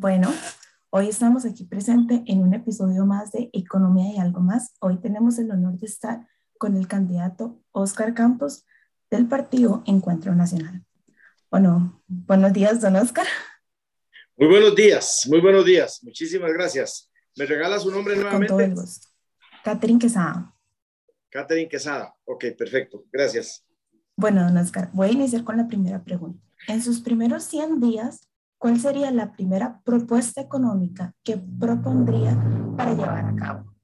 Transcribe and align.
Bueno, 0.00 0.32
hoy 0.88 1.10
estamos 1.10 1.44
aquí 1.44 1.64
presente 1.64 2.22
en 2.26 2.40
un 2.40 2.54
episodio 2.54 3.04
más 3.04 3.32
de 3.32 3.50
Economía 3.52 4.14
y 4.14 4.18
algo 4.18 4.40
más. 4.40 4.72
Hoy 4.80 4.98
tenemos 4.98 5.38
el 5.38 5.50
honor 5.50 5.78
de 5.78 5.86
estar 5.86 6.26
con 6.56 6.74
el 6.78 6.88
candidato 6.88 7.60
Oscar 7.72 8.14
Campos 8.14 8.64
del 9.10 9.28
partido 9.28 9.82
Encuentro 9.84 10.34
Nacional. 10.34 10.86
Bueno, 11.50 12.02
buenos 12.06 12.54
días, 12.54 12.80
don 12.80 12.96
Oscar. 12.96 13.26
Muy 14.38 14.48
buenos 14.48 14.74
días, 14.74 15.26
muy 15.28 15.42
buenos 15.42 15.66
días. 15.66 16.02
Muchísimas 16.02 16.50
gracias. 16.54 17.10
¿Me 17.36 17.44
regala 17.44 17.78
su 17.78 17.90
nombre 17.90 18.14
nuevamente? 18.14 18.46
Con 18.46 18.56
todo 18.56 18.60
el 18.60 18.74
gusto. 18.74 19.06
Catherine 19.62 19.98
Quesada. 19.98 20.56
Catherine 21.28 21.68
Quesada. 21.68 22.14
Ok, 22.24 22.46
perfecto. 22.56 23.04
Gracias. 23.12 23.66
Bueno, 24.16 24.44
don 24.44 24.56
Oscar, 24.56 24.88
voy 24.94 25.08
a 25.08 25.12
iniciar 25.12 25.44
con 25.44 25.58
la 25.58 25.68
primera 25.68 26.02
pregunta. 26.02 26.42
En 26.68 26.82
sus 26.82 27.00
primeros 27.00 27.44
100 27.44 27.80
días, 27.80 28.29
¿cuál 28.60 28.78
sería 28.78 29.10
la 29.10 29.32
primera 29.32 29.80
propuesta 29.82 30.42
económica 30.42 31.14
que 31.24 31.40
propondría 31.58 32.36
para 32.76 32.92
llevar 32.92 33.24
a 33.24 33.34
cabo? 33.34 33.74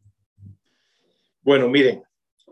Bueno, 1.41 1.67
miren, 1.71 2.03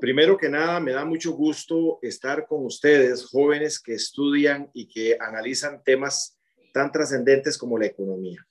primero 0.00 0.38
que 0.38 0.48
nada, 0.48 0.80
me 0.80 0.92
da 0.92 1.04
mucho 1.04 1.32
gusto 1.32 1.98
estar 2.00 2.46
con 2.46 2.64
ustedes, 2.64 3.26
jóvenes 3.26 3.78
que 3.78 3.92
estudian 3.92 4.70
y 4.72 4.88
que 4.88 5.18
analizan 5.20 5.82
temas 5.84 6.38
tan 6.72 6.90
trascendentes 6.90 7.58
como 7.58 7.78
la 7.78 7.86
economía. 7.86 8.44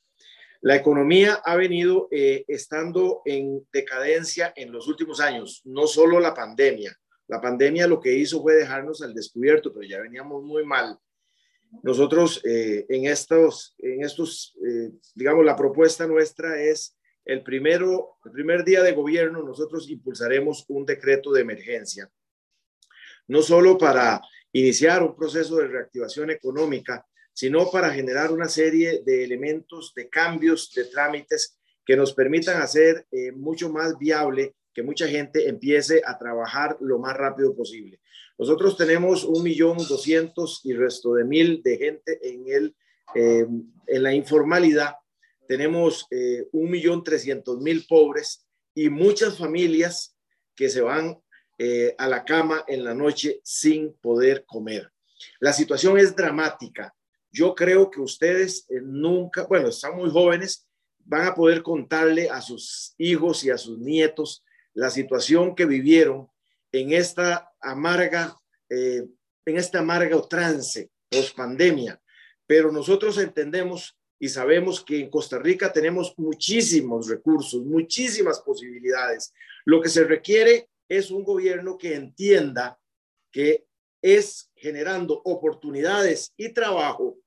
La 0.61 0.75
economía 0.75 1.41
ha 1.43 1.55
venido 1.55 2.07
eh, 2.11 2.45
estando 2.47 3.23
en 3.25 3.67
decadencia 3.73 4.53
en 4.55 4.71
los 4.71 4.87
últimos 4.87 5.19
años, 5.19 5.63
no 5.65 5.87
solo 5.87 6.19
la 6.19 6.35
pandemia. 6.35 6.95
La 7.27 7.41
pandemia 7.41 7.87
lo 7.87 7.99
que 7.99 8.13
hizo 8.15 8.39
fue 8.43 8.53
dejarnos 8.53 9.01
al 9.01 9.15
descubierto, 9.15 9.73
pero 9.73 9.87
ya 9.87 9.99
veníamos 9.99 10.43
muy 10.43 10.63
mal 10.63 10.99
nosotros 11.81 12.41
eh, 12.45 12.85
en 12.89 13.05
estos, 13.05 13.75
en 13.79 14.03
estos 14.03 14.55
eh, 14.65 14.91
digamos, 15.15 15.43
la 15.43 15.55
propuesta 15.55 16.05
nuestra 16.05 16.61
es 16.61 16.97
el, 17.25 17.41
primero, 17.43 18.17
el 18.25 18.31
primer 18.31 18.63
día 18.63 18.83
de 18.83 18.91
gobierno, 18.91 19.41
nosotros 19.41 19.89
impulsaremos 19.89 20.65
un 20.67 20.85
decreto 20.85 21.31
de 21.31 21.41
emergencia, 21.41 22.11
no 23.27 23.41
solo 23.41 23.77
para 23.77 24.21
iniciar 24.51 25.01
un 25.01 25.15
proceso 25.15 25.57
de 25.57 25.67
reactivación 25.67 26.29
económica, 26.29 27.05
sino 27.33 27.69
para 27.71 27.91
generar 27.91 28.31
una 28.31 28.47
serie 28.47 29.01
de 29.03 29.23
elementos, 29.23 29.93
de 29.95 30.07
cambios, 30.09 30.71
de 30.75 30.85
trámites 30.85 31.57
que 31.85 31.97
nos 31.97 32.13
permitan 32.13 32.61
hacer 32.61 33.07
eh, 33.11 33.31
mucho 33.31 33.69
más 33.69 33.97
viable 33.97 34.55
que 34.73 34.83
mucha 34.83 35.07
gente 35.07 35.47
empiece 35.49 36.01
a 36.05 36.17
trabajar 36.17 36.77
lo 36.79 36.99
más 36.99 37.15
rápido 37.15 37.55
posible. 37.55 37.99
Nosotros 38.43 38.75
tenemos 38.75 39.23
un 39.23 39.41
millón 39.41 39.77
doscientos 39.77 40.59
y 40.65 40.73
resto 40.73 41.13
de 41.13 41.23
mil 41.23 41.63
de 41.63 41.77
gente 41.77 42.19
en, 42.21 42.43
el, 42.49 42.75
eh, 43.15 43.47
en 43.87 44.03
la 44.03 44.13
informalidad. 44.13 44.95
Tenemos 45.47 46.05
eh, 46.11 46.49
un 46.51 46.69
millón 46.69 47.05
trescientos 47.05 47.61
mil 47.61 47.85
pobres 47.87 48.45
y 48.75 48.89
muchas 48.89 49.37
familias 49.37 50.17
que 50.57 50.67
se 50.67 50.81
van 50.81 51.23
eh, 51.57 51.95
a 51.97 52.09
la 52.09 52.25
cama 52.25 52.65
en 52.67 52.83
la 52.83 52.93
noche 52.93 53.39
sin 53.45 53.93
poder 53.93 54.43
comer. 54.45 54.91
La 55.39 55.53
situación 55.53 55.97
es 55.97 56.13
dramática. 56.13 56.93
Yo 57.31 57.55
creo 57.55 57.89
que 57.89 58.01
ustedes 58.01 58.67
nunca, 58.69 59.45
bueno, 59.45 59.69
están 59.69 59.95
muy 59.95 60.09
jóvenes, 60.09 60.67
van 60.99 61.27
a 61.27 61.33
poder 61.33 61.63
contarle 61.63 62.29
a 62.29 62.41
sus 62.41 62.93
hijos 62.97 63.45
y 63.45 63.51
a 63.51 63.57
sus 63.57 63.79
nietos 63.79 64.43
la 64.73 64.89
situación 64.89 65.55
que 65.55 65.65
vivieron 65.65 66.27
en 66.73 66.91
esta 66.91 67.53
amarga, 67.61 68.35
eh, 68.67 69.05
en 69.45 69.57
esta 69.57 69.79
amarga 69.79 70.19
trance 70.27 70.89
post 71.09 71.37
pandemia. 71.37 72.01
Pero 72.45 72.71
nosotros 72.71 73.17
entendemos 73.19 73.97
y 74.19 74.27
sabemos 74.27 74.83
que 74.83 74.99
en 74.99 75.09
Costa 75.09 75.37
Rica 75.37 75.71
tenemos 75.71 76.13
muchísimos 76.17 77.07
recursos, 77.07 77.63
muchísimas 77.63 78.39
posibilidades. 78.41 79.33
Lo 79.65 79.81
que 79.81 79.89
se 79.89 80.03
requiere 80.03 80.69
es 80.89 81.11
un 81.11 81.23
gobierno 81.23 81.77
que 81.77 81.95
entienda 81.95 82.79
que 83.31 83.65
es 84.01 84.51
generando 84.55 85.21
oportunidades 85.25 86.33
y 86.35 86.49
trabajo 86.53 87.17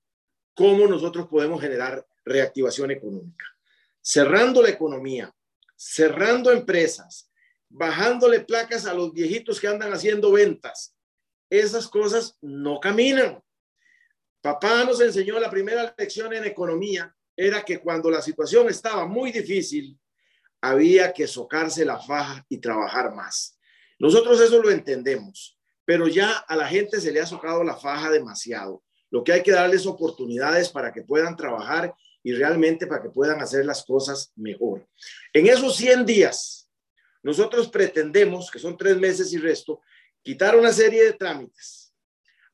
cómo 0.55 0.87
nosotros 0.87 1.29
podemos 1.29 1.61
generar 1.61 2.07
reactivación 2.25 2.91
económica. 2.91 3.45
Cerrando 4.01 4.63
la 4.63 4.71
economía, 4.71 5.35
cerrando 5.77 6.51
empresas, 6.51 7.26
bajándole 7.69 8.41
placas 8.41 8.87
a 8.87 8.95
los 8.95 9.13
viejitos 9.13 9.61
que 9.61 9.69
andan 9.69 9.93
haciendo 9.93 10.33
ventas. 10.33 10.95
Esas 11.51 11.89
cosas 11.89 12.37
no 12.41 12.81
caminan. 12.81 13.43
Papá 14.41 14.85
nos 14.85 15.01
enseñó 15.01 15.39
la 15.41 15.51
primera 15.51 15.95
lección 15.97 16.33
en 16.33 16.45
economía, 16.45 17.15
era 17.37 17.63
que 17.63 17.79
cuando 17.79 18.11
la 18.11 18.23
situación 18.23 18.69
estaba 18.69 19.07
muy 19.07 19.31
difícil, 19.31 19.99
había 20.61 21.13
que 21.13 21.27
socarse 21.27 21.85
la 21.85 21.99
faja 21.99 22.45
y 22.49 22.59
trabajar 22.59 23.15
más. 23.15 23.59
Nosotros 23.99 24.41
eso 24.41 24.63
lo 24.63 24.71
entendemos, 24.71 25.59
pero 25.85 26.09
ya 26.09 26.31
a 26.31 26.57
la 26.57 26.67
gente 26.67 27.01
se 27.01 27.13
le 27.13 27.21
ha 27.21 27.27
socado 27.27 27.63
la 27.63 27.77
faja 27.77 28.11
demasiado. 28.11 28.83
Lo 29.11 29.23
que 29.23 29.33
hay 29.33 29.43
que 29.43 29.53
darles 29.53 29.87
oportunidades 29.87 30.71
para 30.71 30.93
que 30.93 31.03
puedan 31.03 31.37
trabajar 31.37 31.95
y 32.23 32.33
realmente 32.33 32.87
para 32.87 33.03
que 33.03 33.11
puedan 33.11 33.41
hacer 33.41 33.65
las 33.65 33.85
cosas 33.85 34.33
mejor. 34.35 34.87
En 35.33 35.47
esos 35.47 35.77
100 35.77 36.05
días, 36.05 36.66
nosotros 37.27 37.67
pretendemos, 37.67 38.53
que 38.53 38.61
son 38.61 38.77
tres 38.77 38.97
meses 38.99 39.33
y 39.33 39.39
resto, 39.39 39.81
quitar 40.23 40.55
una 40.55 40.73
serie 40.73 41.03
de 41.03 41.13
trámites, 41.13 41.93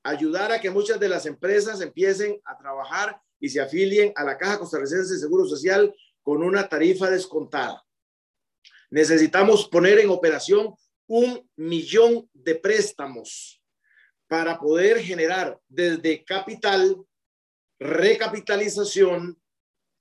ayudar 0.02 0.50
a 0.50 0.62
que 0.62 0.70
muchas 0.70 0.98
de 0.98 1.10
las 1.10 1.26
empresas 1.26 1.82
empiecen 1.82 2.40
a 2.46 2.56
trabajar 2.56 3.20
y 3.38 3.50
se 3.50 3.60
afilien 3.60 4.14
a 4.16 4.24
la 4.24 4.38
Caja 4.38 4.58
Costarricense 4.58 5.12
de 5.12 5.20
Seguro 5.20 5.44
Social 5.44 5.94
con 6.22 6.42
una 6.42 6.70
tarifa 6.70 7.10
descontada. 7.10 7.84
Necesitamos 8.88 9.68
poner 9.68 9.98
en 9.98 10.08
operación 10.08 10.74
un 11.06 11.46
millón 11.54 12.30
de 12.32 12.54
préstamos 12.54 13.62
para 14.26 14.58
poder 14.58 15.02
generar 15.02 15.60
desde 15.68 16.24
capital, 16.24 16.96
recapitalización, 17.78 19.38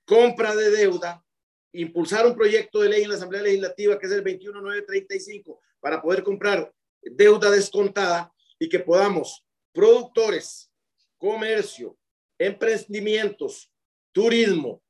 compra 0.06 0.56
de 0.56 0.72
deuda, 0.72 1.26
impulsar 1.74 2.26
un 2.26 2.36
proyecto 2.36 2.80
de 2.82 2.90
ley 2.90 3.04
en 3.04 3.10
la 3.10 3.16
Asamblea 3.16 3.44
Legislativa 3.44 3.98
que 3.98 4.06
es 4.06 4.12
el 4.12 4.24
21935 4.24 5.60
para 5.80 6.02
poder 6.02 6.24
comprar 6.24 6.72
deuda 7.02 7.50
descontada 7.50 8.34
y 8.60 8.70
que 8.70 8.80
podamos 8.80 9.46
productores, 9.74 10.72
comercio, 11.18 11.98
emprendimientos, 12.38 13.72
turismo, 14.12 14.82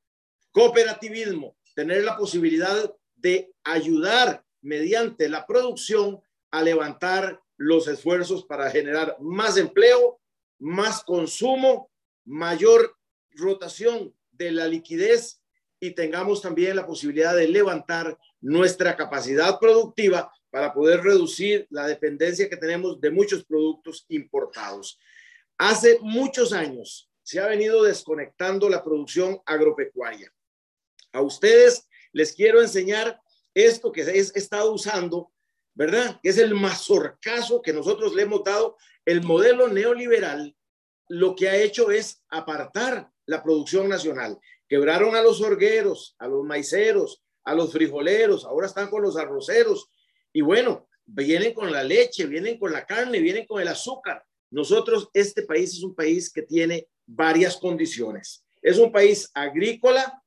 cooperativismo, 0.51 1.55
tener 1.75 2.03
la 2.03 2.17
posibilidad 2.17 2.93
de 3.15 3.53
ayudar 3.63 4.43
mediante 4.61 5.29
la 5.29 5.45
producción 5.45 6.21
a 6.51 6.63
levantar 6.63 7.41
los 7.57 7.87
esfuerzos 7.87 8.45
para 8.45 8.69
generar 8.71 9.15
más 9.19 9.57
empleo, 9.57 10.19
más 10.59 11.03
consumo, 11.03 11.91
mayor 12.25 12.97
rotación 13.31 14.13
de 14.31 14.51
la 14.51 14.67
liquidez 14.67 15.40
y 15.81 15.91
tengamos 15.91 16.41
también 16.41 16.75
la 16.75 16.85
posibilidad 16.85 17.35
de 17.35 17.47
levantar 17.47 18.15
nuestra 18.39 18.95
capacidad 18.95 19.59
productiva 19.59 20.31
para 20.51 20.73
poder 20.73 21.01
reducir 21.01 21.65
la 21.71 21.87
dependencia 21.87 22.47
que 22.47 22.55
tenemos 22.55 23.01
de 23.01 23.09
muchos 23.09 23.43
productos 23.43 24.05
importados. 24.09 24.99
Hace 25.57 25.97
muchos 26.01 26.53
años 26.53 27.09
se 27.23 27.39
ha 27.39 27.47
venido 27.47 27.83
desconectando 27.83 28.69
la 28.69 28.83
producción 28.83 29.41
agropecuaria. 29.45 30.31
A 31.13 31.21
ustedes 31.21 31.87
les 32.13 32.33
quiero 32.33 32.61
enseñar 32.61 33.19
esto 33.55 33.91
que 33.91 34.01
he 34.01 34.19
estado 34.19 34.71
usando, 34.71 35.31
¿verdad? 35.73 36.19
Que 36.21 36.29
es 36.29 36.37
el 36.37 36.53
mazorcazo 36.53 37.61
que 37.61 37.73
nosotros 37.73 38.13
le 38.13 38.21
hemos 38.21 38.43
dado. 38.43 38.77
El 39.03 39.23
modelo 39.23 39.67
neoliberal 39.67 40.55
lo 41.07 41.35
que 41.35 41.49
ha 41.49 41.55
hecho 41.55 41.89
es 41.89 42.23
apartar 42.29 43.09
la 43.25 43.41
producción 43.41 43.89
nacional. 43.89 44.39
Quebraron 44.71 45.17
a 45.17 45.21
los 45.21 45.41
orgueros, 45.41 46.15
a 46.17 46.29
los 46.29 46.45
maiceros, 46.45 47.21
a 47.43 47.53
los 47.53 47.73
frijoleros, 47.73 48.45
ahora 48.45 48.67
están 48.67 48.89
con 48.89 49.01
los 49.01 49.17
arroceros. 49.17 49.89
Y 50.31 50.39
bueno, 50.39 50.87
vienen 51.05 51.53
con 51.53 51.73
la 51.73 51.83
leche, 51.83 52.25
vienen 52.25 52.57
con 52.57 52.71
la 52.71 52.85
carne, 52.85 53.19
vienen 53.19 53.45
con 53.45 53.61
el 53.61 53.67
azúcar. 53.67 54.23
Nosotros, 54.49 55.09
este 55.13 55.41
país 55.41 55.73
es 55.73 55.83
un 55.83 55.93
país 55.93 56.31
que 56.31 56.43
tiene 56.43 56.87
varias 57.05 57.57
condiciones. 57.57 58.45
Es 58.61 58.77
un 58.77 58.93
país 58.93 59.29
agrícola, 59.33 60.23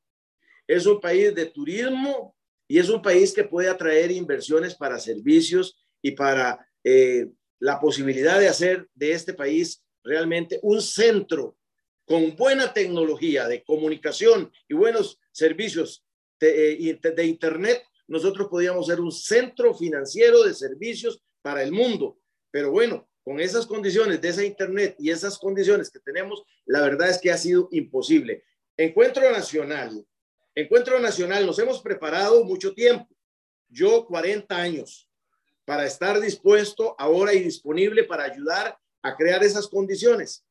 es 0.67 0.85
un 0.85 1.01
país 1.01 1.35
de 1.35 1.47
turismo 1.47 2.37
y 2.69 2.79
es 2.79 2.91
un 2.91 3.01
país 3.01 3.33
que 3.33 3.45
puede 3.45 3.71
atraer 3.71 4.11
inversiones 4.11 4.75
para 4.75 4.99
servicios 4.99 5.75
y 6.03 6.11
para 6.11 6.69
eh, 6.85 7.31
la 7.61 7.81
posibilidad 7.81 8.39
de 8.39 8.49
hacer 8.49 8.91
de 8.93 9.13
este 9.13 9.33
país 9.33 9.83
realmente 10.03 10.61
un 10.63 10.83
centro 10.83 11.57
con 12.05 12.37
buena 12.37 12.73
tecnología 12.73 13.49
de 13.49 13.65
comunicación 13.65 14.53
y 14.69 14.75
buenos 14.75 15.19
servicios 15.33 16.05
de, 16.39 16.99
de, 17.17 17.25
Internet, 17.27 17.83
nosotros 18.07 18.49
podíamos 18.49 18.87
ser 18.87 19.01
un 19.01 19.11
centro 19.11 19.75
financiero 19.75 20.43
de 20.43 20.55
servicios 20.55 21.23
para 21.41 21.63
el 21.63 21.73
mundo. 21.73 22.19
Pero 22.51 22.71
bueno, 22.71 23.09
con 23.23 23.41
esas 23.41 23.67
condiciones 23.67 24.21
de 24.21 24.29
esa 24.29 24.45
Internet 24.45 24.97
y 24.99 25.11
esas 25.11 25.39
condiciones 25.39 25.91
que 25.91 26.01
tenemos, 26.01 26.43
la 26.67 26.83
verdad 26.83 27.09
es 27.09 27.19
que 27.19 27.31
ha 27.31 27.39
sido 27.39 27.69
imposible. 27.73 28.45
Encuentro 28.77 29.31
Nacional. 29.31 30.07
Encuentro 30.55 31.01
Nacional, 31.01 31.47
nos 31.47 31.59
hemos 31.59 31.81
preparado 31.81 32.45
mucho 32.45 32.75
tiempo. 32.75 33.09
Yo 33.69 34.07
40 34.07 34.55
años 34.55 35.09
para 35.65 35.87
estar 35.87 36.21
dispuesto 36.21 36.95
ahora 36.99 37.33
y 37.33 37.43
disponible 37.43 38.05
para 38.05 38.25
ayudar 38.25 38.79
a 39.03 39.17
crear 39.17 39.43
esas 39.43 39.67
condiciones. 39.67 40.45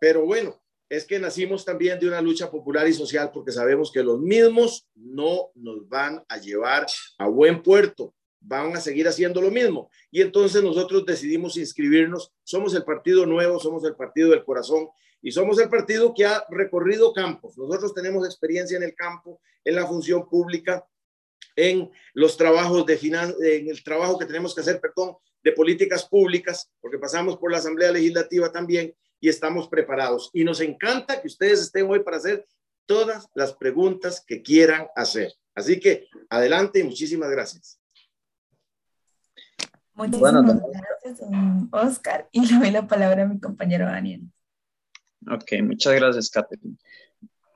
Pero 0.00 0.24
bueno, 0.24 0.61
es 0.92 1.06
que 1.06 1.18
nacimos 1.18 1.64
también 1.64 1.98
de 1.98 2.06
una 2.06 2.20
lucha 2.20 2.50
popular 2.50 2.86
y 2.86 2.92
social 2.92 3.30
porque 3.32 3.50
sabemos 3.50 3.90
que 3.90 4.02
los 4.02 4.20
mismos 4.20 4.86
no 4.94 5.50
nos 5.54 5.88
van 5.88 6.22
a 6.28 6.36
llevar 6.36 6.84
a 7.16 7.28
buen 7.28 7.62
puerto, 7.62 8.14
van 8.40 8.76
a 8.76 8.80
seguir 8.80 9.08
haciendo 9.08 9.40
lo 9.40 9.50
mismo. 9.50 9.90
Y 10.10 10.20
entonces 10.20 10.62
nosotros 10.62 11.06
decidimos 11.06 11.56
inscribirnos, 11.56 12.30
somos 12.44 12.74
el 12.74 12.84
partido 12.84 13.24
nuevo, 13.24 13.58
somos 13.58 13.82
el 13.86 13.96
partido 13.96 14.28
del 14.32 14.44
corazón 14.44 14.88
y 15.22 15.32
somos 15.32 15.58
el 15.60 15.70
partido 15.70 16.12
que 16.12 16.26
ha 16.26 16.44
recorrido 16.50 17.14
campos. 17.14 17.56
Nosotros 17.56 17.94
tenemos 17.94 18.26
experiencia 18.26 18.76
en 18.76 18.82
el 18.82 18.94
campo, 18.94 19.40
en 19.64 19.76
la 19.76 19.86
función 19.86 20.28
pública, 20.28 20.86
en 21.56 21.90
los 22.12 22.36
trabajos 22.36 22.84
de 22.84 22.98
finan 22.98 23.34
en 23.40 23.70
el 23.70 23.82
trabajo 23.82 24.18
que 24.18 24.26
tenemos 24.26 24.54
que 24.54 24.60
hacer, 24.60 24.78
perdón, 24.78 25.16
de 25.42 25.52
políticas 25.52 26.06
públicas, 26.06 26.70
porque 26.82 26.98
pasamos 26.98 27.38
por 27.38 27.50
la 27.50 27.56
Asamblea 27.56 27.90
Legislativa 27.92 28.52
también 28.52 28.94
y 29.22 29.28
estamos 29.28 29.68
preparados. 29.68 30.30
Y 30.34 30.42
nos 30.42 30.60
encanta 30.60 31.22
que 31.22 31.28
ustedes 31.28 31.60
estén 31.60 31.88
hoy 31.88 32.00
para 32.00 32.16
hacer 32.16 32.44
todas 32.86 33.28
las 33.34 33.54
preguntas 33.54 34.22
que 34.26 34.42
quieran 34.42 34.88
hacer. 34.96 35.32
Así 35.54 35.78
que 35.78 36.08
adelante 36.28 36.80
y 36.80 36.82
muchísimas 36.82 37.30
gracias. 37.30 37.80
Muchísimas 39.94 40.44
gracias, 40.44 41.28
Oscar. 41.70 42.28
Y 42.32 42.46
le 42.46 42.58
doy 42.58 42.70
la 42.72 42.88
palabra 42.88 43.22
a 43.22 43.26
mi 43.26 43.38
compañero 43.38 43.86
Daniel. 43.86 44.22
Ok, 45.30 45.52
muchas 45.62 45.94
gracias, 45.94 46.28
Catherine. 46.28 46.76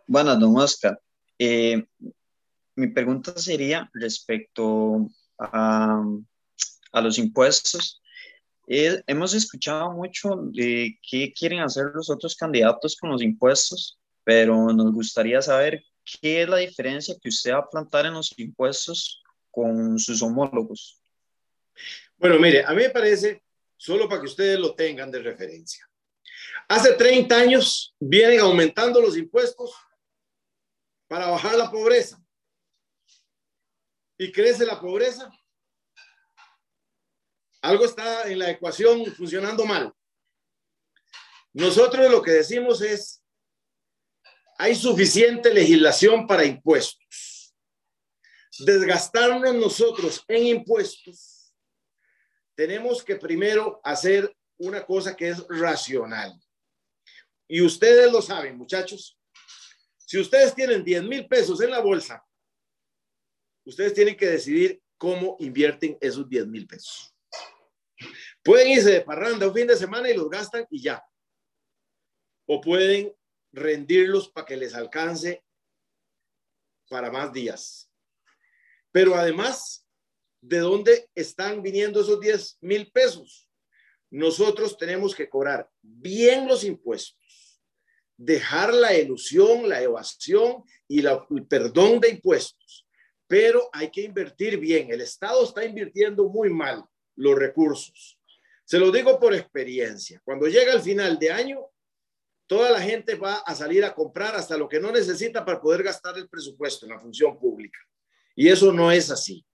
Bueno, 0.07 0.37
don 0.37 0.57
Oscar, 0.57 1.01
eh, 1.37 1.85
mi 2.77 2.87
pregunta 2.87 3.37
sería 3.37 3.91
respecto 3.93 5.09
a, 5.37 6.01
a 6.93 7.01
los 7.01 7.19
impuestos. 7.19 8.01
Eh, 8.67 9.01
hemos 9.07 9.33
escuchado 9.35 9.93
mucho 9.93 10.31
de 10.53 10.99
qué 11.09 11.33
quieren 11.33 11.61
hacer 11.61 11.87
los 11.95 12.11
otros 12.11 12.35
candidatos 12.35 12.97
con 12.97 13.11
los 13.11 13.23
impuestos, 13.23 13.99
pero 14.25 14.73
nos 14.73 14.93
gustaría 14.93 15.41
saber 15.41 15.85
qué 16.05 16.43
es 16.43 16.49
la 16.49 16.57
diferencia 16.57 17.15
que 17.21 17.29
usted 17.29 17.53
va 17.53 17.59
a 17.59 17.69
plantar 17.69 18.07
en 18.07 18.15
los 18.15 18.37
impuestos 18.39 19.23
con 19.51 19.99
sus 19.99 20.21
homólogos. 20.21 21.01
Bueno, 22.17 22.39
mire, 22.39 22.65
a 22.65 22.71
mí 22.71 22.83
me 22.83 22.91
parece, 22.91 23.43
solo 23.77 24.09
para 24.09 24.21
que 24.21 24.27
ustedes 24.27 24.59
lo 24.59 24.75
tengan 24.75 25.11
de 25.11 25.21
referencia. 25.21 25.89
Hace 26.69 26.95
30 26.95 27.37
años 27.37 27.95
vienen 28.01 28.41
aumentando 28.41 29.01
los 29.01 29.17
impuestos 29.17 29.73
para 31.07 31.29
bajar 31.29 31.57
la 31.57 31.71
pobreza. 31.71 32.21
¿Y 34.19 34.33
crece 34.33 34.67
la 34.67 34.81
pobreza? 34.81 35.31
Algo 37.67 37.85
está 37.85 38.31
en 38.31 38.39
la 38.39 38.49
ecuación 38.49 39.05
funcionando 39.07 39.65
mal. 39.65 39.93
Nosotros 41.53 42.09
lo 42.09 42.23
que 42.23 42.31
decimos 42.31 42.81
es, 42.81 43.25
hay 44.57 44.77
suficiente 44.77 45.53
legislación 45.53 46.29
para 46.29 46.45
impuestos. 46.45 47.57
Desgastarnos 48.61 49.53
nosotros 49.57 50.23
en 50.29 50.47
impuestos, 50.47 51.53
tenemos 52.55 53.03
que 53.03 53.17
primero 53.17 53.81
hacer 53.83 54.33
una 54.59 54.87
cosa 54.87 55.17
que 55.17 55.31
es 55.31 55.45
racional. 55.49 56.41
Y 57.49 57.63
ustedes 57.63 58.13
lo 58.13 58.23
saben, 58.23 58.57
muchachos. 58.57 59.19
Si 59.99 60.21
ustedes 60.21 60.55
tienen 60.55 60.85
10 60.85 61.03
mil 61.03 61.27
pesos 61.27 61.61
en 61.61 61.73
la 61.73 61.81
bolsa, 61.81 62.25
ustedes 63.65 63.93
tienen 63.93 64.17
que 64.17 64.27
decidir 64.27 64.81
cómo 64.97 65.37
invierten 65.41 65.99
esos 66.01 66.29
10 66.29 66.47
mil 66.47 66.65
pesos. 66.65 67.16
Pueden 68.43 68.69
irse 68.69 68.93
de 68.93 69.01
parranda 69.01 69.49
un 69.49 69.55
fin 69.55 69.67
de 69.67 69.77
semana 69.77 70.11
y 70.11 70.17
los 70.17 70.29
gastan 70.29 70.67
y 70.71 70.83
ya. 70.83 71.05
O 72.47 72.61
pueden 72.61 73.15
rendirlos 73.53 74.29
para 74.29 74.47
que 74.47 74.57
les 74.57 74.75
alcance 74.75 75.43
para 76.89 77.11
más 77.11 77.33
días. 77.33 77.91
Pero 78.93 79.15
además, 79.15 79.87
¿de 80.41 80.59
dónde 80.59 81.11
están 81.15 81.63
viniendo 81.63 82.01
esos 82.01 82.21
10 82.21 82.59
mil 82.61 82.91
pesos? 82.93 83.51
Nosotros 84.11 84.79
tenemos 84.79 85.15
que 85.15 85.29
cobrar 85.29 85.69
bien 85.83 86.47
los 86.47 86.63
impuestos, 86.63 87.61
dejar 88.17 88.73
la 88.73 88.97
ilusión, 88.97 89.69
la 89.69 89.83
evasión 89.83 90.63
y 90.87 91.05
el 91.05 91.47
perdón 91.49 92.01
de 92.01 92.11
impuestos. 92.11 92.87
Pero 93.27 93.69
hay 93.73 93.91
que 93.91 94.03
invertir 94.03 94.59
bien. 94.59 94.91
El 94.91 95.01
Estado 95.01 95.43
está 95.45 95.65
invirtiendo 95.65 96.29
muy 96.29 96.49
mal 96.49 96.85
los 97.17 97.37
recursos. 97.37 98.19
Se 98.65 98.79
lo 98.79 98.91
digo 98.91 99.19
por 99.19 99.35
experiencia. 99.35 100.21
Cuando 100.25 100.47
llega 100.47 100.73
el 100.73 100.81
final 100.81 101.19
de 101.19 101.31
año, 101.31 101.67
toda 102.47 102.71
la 102.71 102.81
gente 102.81 103.15
va 103.15 103.37
a 103.37 103.55
salir 103.55 103.85
a 103.85 103.95
comprar 103.95 104.35
hasta 104.35 104.57
lo 104.57 104.69
que 104.69 104.81
no 104.81 104.93
necesita 104.93 105.45
para 105.45 105.61
poder 105.61 105.83
gastar 105.83 106.17
el 106.19 106.29
presupuesto 106.29 106.87
en 106.87 106.93
la 106.93 107.01
función 107.01 107.39
pública. 107.39 107.79
Y 108.35 108.49
eso 108.49 108.73
no 108.73 108.91
es 108.91 109.11
así. 109.11 109.45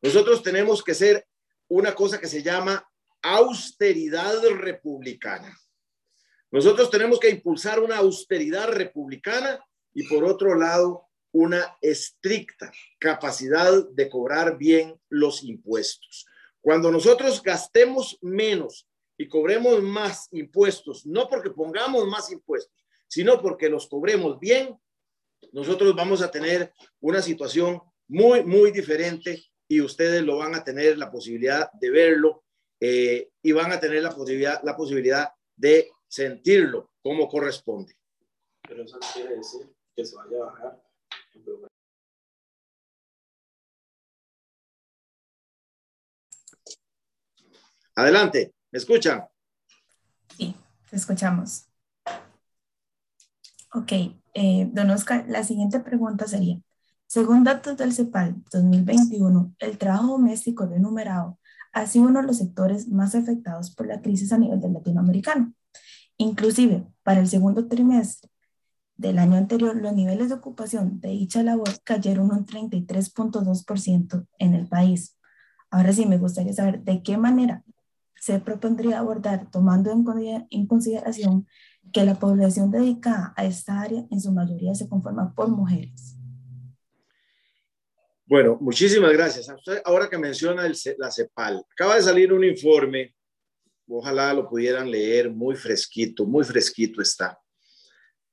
Nosotros 0.00 0.42
tenemos 0.42 0.82
que 0.82 0.94
ser 0.94 1.26
una 1.68 1.94
cosa 1.94 2.20
que 2.20 2.28
se 2.28 2.42
llama 2.42 2.88
austeridad 3.22 4.40
republicana. 4.56 5.56
Nosotros 6.50 6.90
tenemos 6.90 7.18
que 7.20 7.30
impulsar 7.30 7.80
una 7.80 7.98
austeridad 7.98 8.68
republicana 8.68 9.62
y 9.92 10.08
por 10.08 10.24
otro 10.24 10.54
lado 10.54 11.08
una 11.32 11.76
estricta 11.82 12.72
capacidad 12.98 13.86
de 13.90 14.08
cobrar 14.08 14.56
bien 14.56 14.98
los 15.08 15.42
impuestos. 15.44 16.26
Cuando 16.60 16.90
nosotros 16.90 17.42
gastemos 17.42 18.18
menos 18.20 18.88
y 19.16 19.28
cobremos 19.28 19.82
más 19.82 20.28
impuestos, 20.32 21.06
no 21.06 21.28
porque 21.28 21.50
pongamos 21.50 22.06
más 22.06 22.30
impuestos, 22.30 22.84
sino 23.06 23.40
porque 23.40 23.68
los 23.68 23.88
cobremos 23.88 24.38
bien, 24.38 24.78
nosotros 25.52 25.94
vamos 25.94 26.22
a 26.22 26.30
tener 26.30 26.72
una 27.00 27.22
situación 27.22 27.80
muy, 28.08 28.44
muy 28.44 28.70
diferente 28.70 29.42
y 29.68 29.80
ustedes 29.80 30.22
lo 30.22 30.38
van 30.38 30.54
a 30.54 30.64
tener 30.64 30.98
la 30.98 31.10
posibilidad 31.10 31.70
de 31.72 31.90
verlo 31.90 32.44
eh, 32.80 33.30
y 33.42 33.52
van 33.52 33.72
a 33.72 33.80
tener 33.80 34.02
la 34.02 34.14
posibilidad, 34.14 34.60
la 34.62 34.76
posibilidad 34.76 35.28
de 35.56 35.90
sentirlo 36.06 36.92
como 37.02 37.28
corresponde. 37.28 37.96
Pero 38.66 38.84
eso 38.84 38.98
quiere 39.14 39.36
decir 39.36 39.68
que 39.94 40.04
se 40.04 40.16
vaya 40.16 40.36
a 40.36 40.44
bajar 40.46 40.82
Adelante, 47.98 48.54
¿me 48.70 48.78
escuchan? 48.78 49.24
Sí, 50.36 50.54
te 50.88 50.94
escuchamos. 50.94 51.66
Ok, 53.74 53.90
eh, 54.34 54.70
don 54.72 54.90
Oscar, 54.90 55.24
la 55.28 55.42
siguiente 55.42 55.80
pregunta 55.80 56.28
sería, 56.28 56.60
según 57.08 57.42
datos 57.42 57.76
del 57.76 57.92
CEPAL 57.92 58.36
2021, 58.52 59.52
el 59.58 59.78
trabajo 59.78 60.12
doméstico 60.12 60.64
remunerado 60.64 61.40
ha 61.72 61.88
sido 61.88 62.06
uno 62.06 62.20
de 62.20 62.28
los 62.28 62.38
sectores 62.38 62.86
más 62.86 63.16
afectados 63.16 63.74
por 63.74 63.88
la 63.88 64.00
crisis 64.00 64.32
a 64.32 64.38
nivel 64.38 64.60
del 64.60 64.74
latinoamericano. 64.74 65.52
Inclusive, 66.18 66.86
para 67.02 67.18
el 67.18 67.26
segundo 67.26 67.66
trimestre 67.66 68.30
del 68.96 69.18
año 69.18 69.34
anterior, 69.38 69.74
los 69.74 69.92
niveles 69.92 70.28
de 70.28 70.36
ocupación 70.36 71.00
de 71.00 71.08
dicha 71.08 71.42
labor 71.42 71.70
cayeron 71.82 72.30
un 72.30 72.46
33.2% 72.46 74.24
en 74.38 74.54
el 74.54 74.68
país. 74.68 75.18
Ahora 75.68 75.92
sí, 75.92 76.06
me 76.06 76.18
gustaría 76.18 76.52
saber 76.52 76.84
de 76.84 77.02
qué 77.02 77.18
manera 77.18 77.64
se 78.20 78.40
propondría 78.40 78.98
abordar 78.98 79.50
tomando 79.50 79.90
en, 80.50 80.66
consideración 80.66 81.46
que 81.92 82.04
la 82.04 82.18
población 82.18 82.70
dedicada 82.70 83.32
a 83.36 83.44
esta 83.44 83.80
área 83.80 84.06
en 84.10 84.20
su 84.20 84.32
mayoría 84.32 84.74
se 84.74 84.88
conforma 84.88 85.34
por 85.34 85.48
mujeres. 85.48 86.16
Bueno, 88.26 88.58
muchísimas 88.60 89.12
gracias. 89.12 89.48
Ahora 89.84 90.10
que 90.10 90.18
menciona 90.18 90.70
la 90.98 91.10
CEPAL, 91.10 91.64
acaba 91.72 91.96
de 91.96 92.02
salir 92.02 92.32
un 92.32 92.44
informe, 92.44 93.14
ojalá 93.88 94.34
lo 94.34 94.46
pudieran 94.48 94.90
leer, 94.90 95.30
muy 95.30 95.56
fresquito, 95.56 96.26
muy 96.26 96.44
fresquito 96.44 97.00
está, 97.00 97.40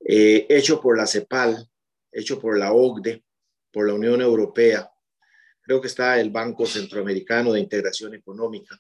eh, 0.06 0.46
hecho 0.50 0.82
por 0.82 0.98
la 0.98 1.08
CEPAL, 1.08 1.66
hecho 2.12 2.42
por 2.42 2.58
la 2.58 2.74
OCDE, 2.74 3.24
por 3.72 3.88
la 3.88 3.94
Unión 3.94 4.22
Europea, 4.22 4.92
creo 5.62 5.80
que 5.80 5.88
está 5.88 6.20
el 6.20 6.30
Banco 6.30 6.66
Centroamericano 6.66 7.54
de 7.54 7.62
Integración 7.62 8.14
Económica 8.14 8.80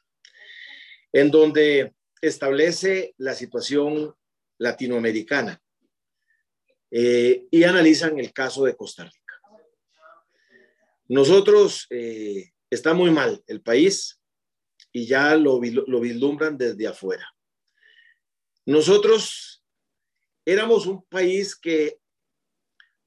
en 1.16 1.32
donde 1.32 1.96
establece 2.20 3.16
la 3.18 3.34
situación 3.34 4.14
latinoamericana 4.58 5.62
eh, 6.92 7.48
y 7.50 7.64
analizan 7.64 8.20
el 8.20 8.34
caso 8.34 8.66
de 8.66 8.76
Costa 8.76 9.06
Rica. 9.06 9.40
Nosotros, 11.08 11.88
eh, 11.90 12.52
está 12.70 12.94
muy 12.94 13.12
mal 13.12 13.42
el 13.48 13.62
país 13.62 14.20
y 14.92 15.06
ya 15.06 15.38
lo, 15.38 15.62
lo 15.62 16.02
vislumbran 16.02 16.58
desde 16.58 16.86
afuera. 16.86 17.26
Nosotros 18.66 19.64
éramos 20.46 20.86
un 20.86 21.02
país 21.06 21.56
que 21.56 21.98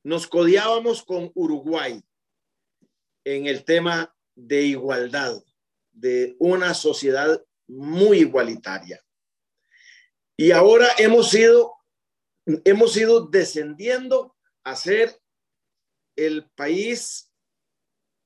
nos 0.02 0.26
codiábamos 0.26 1.02
con 1.02 1.30
Uruguay 1.34 2.00
en 3.24 3.46
el 3.46 3.66
tema 3.66 4.16
de 4.34 4.62
igualdad, 4.62 5.42
de 5.92 6.36
una 6.38 6.72
sociedad 6.72 7.44
muy 7.68 8.20
igualitaria. 8.20 9.00
Y 10.36 10.50
ahora 10.50 10.88
hemos 10.98 11.32
ido, 11.34 11.74
hemos 12.64 12.96
ido 12.96 13.26
descendiendo 13.26 14.36
a 14.64 14.74
ser 14.74 15.20
el 16.16 16.50
país 16.50 17.30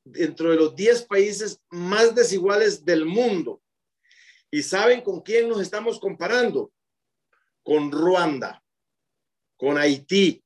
dentro 0.05 0.51
de 0.51 0.57
los 0.57 0.75
10 0.75 1.03
países 1.05 1.61
más 1.71 2.15
desiguales 2.15 2.85
del 2.85 3.05
mundo. 3.05 3.63
¿Y 4.51 4.63
saben 4.63 5.01
con 5.01 5.21
quién 5.21 5.49
nos 5.49 5.61
estamos 5.61 5.99
comparando? 5.99 6.73
Con 7.63 7.91
Ruanda, 7.91 8.63
con 9.57 9.79
Haití. 9.79 10.45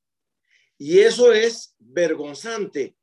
Y 0.79 1.01
eso 1.01 1.33
es 1.33 1.75
vergonzante, 1.79 2.97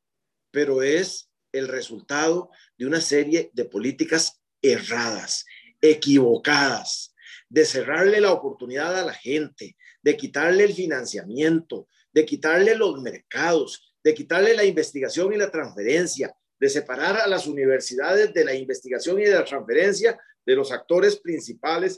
pero 0.51 0.83
es 0.83 1.29
el 1.51 1.67
resultado 1.67 2.49
de 2.77 2.85
una 2.85 3.01
serie 3.01 3.49
de 3.53 3.65
políticas 3.65 4.41
erradas, 4.61 5.45
equivocadas, 5.83 7.13
de 7.49 7.65
cerrarle 7.65 8.21
la 8.21 8.31
oportunidad 8.31 8.97
a 8.97 9.05
la 9.05 9.13
gente, 9.13 9.75
de 10.01 10.15
quitarle 10.15 10.63
el 10.63 10.73
financiamiento, 10.73 11.89
de 12.13 12.25
quitarle 12.25 12.73
los 12.75 13.01
mercados, 13.01 13.93
de 14.01 14.13
quitarle 14.13 14.55
la 14.55 14.63
investigación 14.63 15.33
y 15.33 15.37
la 15.37 15.51
transferencia, 15.51 16.33
de 16.57 16.69
separar 16.69 17.17
a 17.17 17.27
las 17.27 17.47
universidades 17.47 18.33
de 18.33 18.45
la 18.45 18.55
investigación 18.55 19.19
y 19.19 19.25
de 19.25 19.33
la 19.33 19.43
transferencia 19.43 20.17
de 20.45 20.55
los 20.55 20.71
actores 20.71 21.19
principales 21.19 21.97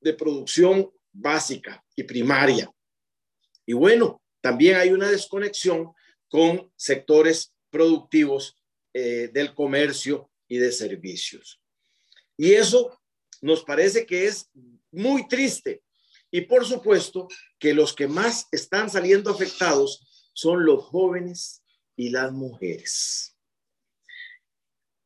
de 0.00 0.14
producción 0.14 0.88
básica 1.12 1.84
y 1.96 2.04
primaria. 2.04 2.70
Y 3.66 3.72
bueno, 3.72 4.22
también 4.40 4.76
hay 4.76 4.90
una 4.90 5.10
desconexión 5.10 5.92
con 6.28 6.70
sectores 6.76 7.52
productivos 7.68 8.56
eh, 8.94 9.28
del 9.32 9.54
comercio 9.54 10.30
y 10.46 10.58
de 10.58 10.70
servicios. 10.70 11.60
Y 12.36 12.52
eso 12.52 12.98
nos 13.40 13.64
parece 13.64 14.06
que 14.06 14.26
es 14.26 14.50
muy 14.90 15.26
triste. 15.28 15.82
Y 16.30 16.42
por 16.42 16.64
supuesto 16.66 17.28
que 17.58 17.72
los 17.72 17.94
que 17.94 18.06
más 18.06 18.46
están 18.52 18.90
saliendo 18.90 19.30
afectados 19.30 20.30
son 20.34 20.64
los 20.64 20.84
jóvenes 20.84 21.62
y 21.96 22.10
las 22.10 22.32
mujeres. 22.32 23.34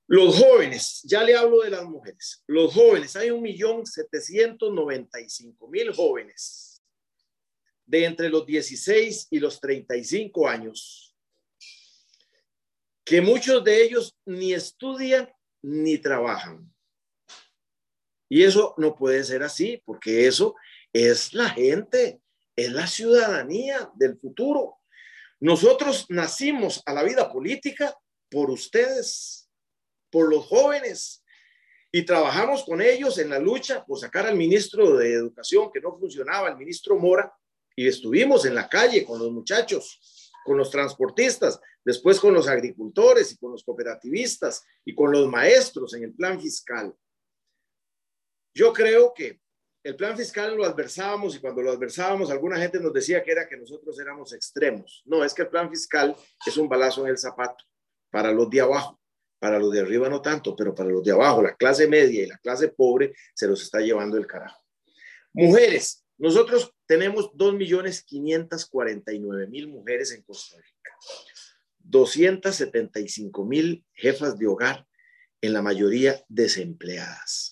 Los 0.08 0.36
jóvenes, 0.36 1.00
ya 1.04 1.22
le 1.22 1.34
hablo 1.34 1.62
de 1.62 1.70
las 1.70 1.84
mujeres, 1.84 2.42
los 2.46 2.74
jóvenes, 2.74 3.16
hay 3.16 3.30
un 3.30 3.40
millón 3.40 3.86
setecientos 3.86 4.70
noventa 4.72 5.18
y 5.20 5.30
cinco 5.30 5.68
mil 5.68 5.94
jóvenes 5.94 6.72
de 7.86 8.04
entre 8.04 8.28
los 8.28 8.46
16 8.46 9.28
y 9.30 9.38
los 9.38 9.60
35 9.60 10.48
años, 10.48 11.16
que 13.04 13.20
muchos 13.20 13.62
de 13.64 13.82
ellos 13.82 14.16
ni 14.24 14.54
estudian 14.54 15.30
ni 15.62 15.98
trabajan. 15.98 16.71
Y 18.32 18.44
eso 18.44 18.72
no 18.78 18.94
puede 18.94 19.22
ser 19.24 19.42
así, 19.42 19.82
porque 19.84 20.26
eso 20.26 20.54
es 20.90 21.34
la 21.34 21.50
gente, 21.50 22.22
es 22.56 22.72
la 22.72 22.86
ciudadanía 22.86 23.90
del 23.94 24.18
futuro. 24.18 24.78
Nosotros 25.38 26.06
nacimos 26.08 26.82
a 26.86 26.94
la 26.94 27.02
vida 27.02 27.30
política 27.30 27.94
por 28.30 28.48
ustedes, 28.48 29.50
por 30.08 30.30
los 30.30 30.46
jóvenes, 30.46 31.22
y 31.92 32.06
trabajamos 32.06 32.64
con 32.64 32.80
ellos 32.80 33.18
en 33.18 33.28
la 33.28 33.38
lucha 33.38 33.84
por 33.84 33.98
sacar 33.98 34.26
al 34.26 34.36
ministro 34.36 34.96
de 34.96 35.12
Educación 35.12 35.70
que 35.70 35.82
no 35.82 35.98
funcionaba, 35.98 36.48
el 36.48 36.56
ministro 36.56 36.98
Mora, 36.98 37.30
y 37.76 37.86
estuvimos 37.86 38.46
en 38.46 38.54
la 38.54 38.66
calle 38.66 39.04
con 39.04 39.18
los 39.18 39.30
muchachos, 39.30 40.32
con 40.46 40.56
los 40.56 40.70
transportistas, 40.70 41.60
después 41.84 42.18
con 42.18 42.32
los 42.32 42.48
agricultores 42.48 43.30
y 43.30 43.36
con 43.36 43.52
los 43.52 43.62
cooperativistas 43.62 44.64
y 44.86 44.94
con 44.94 45.12
los 45.12 45.28
maestros 45.28 45.92
en 45.92 46.04
el 46.04 46.14
plan 46.14 46.40
fiscal. 46.40 46.96
Yo 48.54 48.72
creo 48.72 49.12
que 49.14 49.40
el 49.82 49.96
plan 49.96 50.16
fiscal 50.16 50.56
lo 50.56 50.64
adversábamos 50.64 51.34
y 51.34 51.40
cuando 51.40 51.60
lo 51.62 51.72
adversábamos 51.72 52.30
alguna 52.30 52.58
gente 52.58 52.78
nos 52.78 52.92
decía 52.92 53.20
que 53.22 53.32
era 53.32 53.48
que 53.48 53.56
nosotros 53.56 53.98
éramos 53.98 54.32
extremos. 54.32 55.02
No, 55.06 55.24
es 55.24 55.34
que 55.34 55.42
el 55.42 55.48
plan 55.48 55.68
fiscal 55.68 56.14
es 56.46 56.56
un 56.56 56.68
balazo 56.68 57.04
en 57.04 57.10
el 57.10 57.18
zapato 57.18 57.64
para 58.10 58.30
los 58.30 58.48
de 58.50 58.60
abajo, 58.60 59.00
para 59.40 59.58
los 59.58 59.72
de 59.72 59.80
arriba 59.80 60.08
no 60.08 60.22
tanto, 60.22 60.54
pero 60.54 60.72
para 60.74 60.90
los 60.90 61.02
de 61.02 61.10
abajo, 61.12 61.42
la 61.42 61.56
clase 61.56 61.88
media 61.88 62.22
y 62.22 62.26
la 62.26 62.38
clase 62.38 62.68
pobre 62.68 63.12
se 63.34 63.48
los 63.48 63.60
está 63.62 63.80
llevando 63.80 64.16
el 64.16 64.26
carajo. 64.26 64.62
Mujeres, 65.32 66.04
nosotros 66.18 66.72
tenemos 66.86 67.32
2.549.000 67.32 69.68
mujeres 69.68 70.12
en 70.12 70.22
Costa 70.22 70.58
Rica, 70.58 70.92
275.000 71.88 73.84
jefas 73.94 74.38
de 74.38 74.46
hogar, 74.46 74.86
en 75.40 75.54
la 75.54 75.62
mayoría 75.62 76.22
desempleadas. 76.28 77.51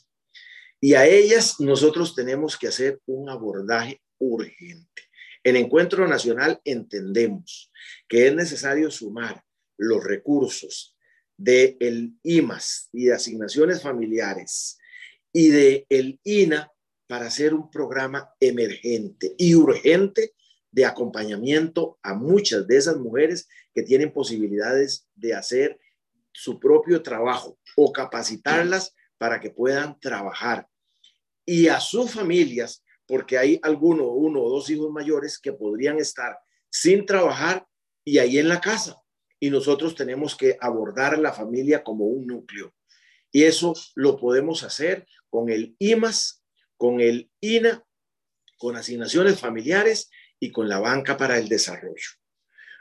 Y 0.81 0.95
a 0.95 1.07
ellas 1.07 1.61
nosotros 1.61 2.15
tenemos 2.15 2.57
que 2.57 2.69
hacer 2.69 3.01
un 3.07 3.29
abordaje 3.29 4.01
urgente. 4.19 5.03
En 5.45 5.57
Encuentro 5.57 6.09
Nacional 6.09 6.61
entendemos 6.65 7.71
que 8.09 8.27
es 8.27 8.35
necesario 8.35 8.91
sumar 8.91 9.43
los 9.77 10.03
recursos 10.05 10.97
del 11.37 11.77
el 11.81 12.15
IMAS 12.23 12.89
y 12.93 13.07
de 13.07 13.15
asignaciones 13.15 13.83
familiares 13.83 14.79
y 15.33 15.49
del 15.49 15.87
el 15.89 16.21
INA 16.25 16.71
para 17.07 17.27
hacer 17.27 17.55
un 17.55 17.71
programa 17.71 18.31
emergente 18.39 19.35
y 19.39 19.55
urgente 19.55 20.35
de 20.71 20.85
acompañamiento 20.85 21.99
a 22.03 22.15
muchas 22.15 22.67
de 22.67 22.77
esas 22.77 22.97
mujeres 22.99 23.49
que 23.75 23.83
tienen 23.83 24.13
posibilidades 24.13 25.09
de 25.15 25.35
hacer 25.35 25.81
su 26.33 26.61
propio 26.61 27.03
trabajo 27.03 27.59
o 27.77 27.93
capacitarlas 27.93 28.95
para 29.19 29.41
que 29.41 29.51
puedan 29.51 29.99
trabajar 29.99 30.69
y 31.45 31.69
a 31.69 31.81
sus 31.81 32.13
familias, 32.13 32.85
porque 33.07 33.39
hay 33.39 33.59
alguno, 33.63 34.09
uno 34.09 34.43
o 34.43 34.51
dos 34.51 34.71
hijos 34.71 34.91
mayores 34.91 35.39
que 35.39 35.53
podrían 35.53 35.99
estar 35.99 36.39
sin 36.71 37.07
trabajar 37.07 37.67
y 38.05 38.19
ahí 38.19 38.39
en 38.39 38.49
la 38.49 38.61
casa. 38.61 39.01
Y 39.39 39.51
nosotros 39.51 39.95
tenemos 39.95 40.37
que 40.37 40.57
abordar 40.61 41.19
la 41.19 41.33
familia 41.33 41.83
como 41.83 42.07
un 42.07 42.27
núcleo. 42.27 42.73
Y 43.33 43.45
eso 43.45 43.75
lo 43.95 44.17
podemos 44.17 44.63
hacer 44.63 45.07
con 45.29 45.49
el 45.51 45.77
IMAS, 45.79 46.43
con 46.77 47.01
el 47.01 47.31
INA, 47.41 47.85
con 48.59 48.77
asignaciones 48.77 49.41
familiares 49.41 50.11
y 50.39 50.51
con 50.51 50.69
la 50.69 50.79
banca 50.79 51.17
para 51.17 51.39
el 51.39 51.49
desarrollo. 51.49 52.11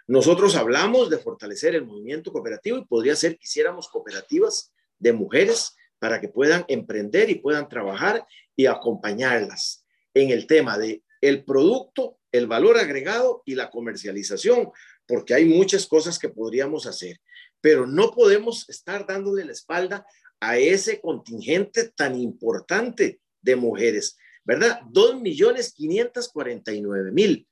Nosotros 0.08 0.56
hablamos 0.56 1.10
de 1.10 1.20
fortalecer 1.20 1.76
el 1.76 1.86
movimiento 1.86 2.32
cooperativo 2.32 2.78
y 2.78 2.86
podría 2.86 3.16
ser 3.16 3.34
que 3.34 3.44
hiciéramos 3.44 3.88
cooperativas 3.90 4.74
de 4.98 5.14
mujeres 5.14 5.76
para 6.00 6.20
que 6.20 6.30
puedan 6.30 6.66
emprender 6.68 7.30
y 7.30 7.36
puedan 7.36 7.70
trabajar 7.70 8.26
y 8.56 8.66
acompañarlas 8.66 9.86
en 10.14 10.32
el 10.32 10.48
tema 10.48 10.78
de 10.78 11.04
el 11.22 11.44
producto, 11.44 12.18
el 12.32 12.48
valor 12.48 12.78
agregado 12.78 13.44
y 13.46 13.56
la 13.56 13.70
comercialización, 13.70 14.72
porque 15.06 15.34
hay 15.34 15.46
muchas 15.46 15.86
cosas 15.86 16.18
que 16.18 16.30
podríamos 16.30 16.86
hacer, 16.86 17.20
pero 17.62 17.86
no 17.86 18.12
podemos 18.12 18.70
estar 18.70 19.06
dándole 19.06 19.44
la 19.46 19.52
espalda 19.52 20.06
a 20.40 20.58
ese 20.58 21.02
contingente 21.02 21.90
tan 21.90 22.16
importante 22.16 23.20
de 23.42 23.56
mujeres, 23.56 24.18
¿verdad? 24.46 24.80
Dos 24.90 25.20
millones 25.20 25.74
quinientos 25.74 26.30
cuarenta 26.30 26.72
y 26.72 26.82
nueve 26.82 27.12
mil. 27.12 27.46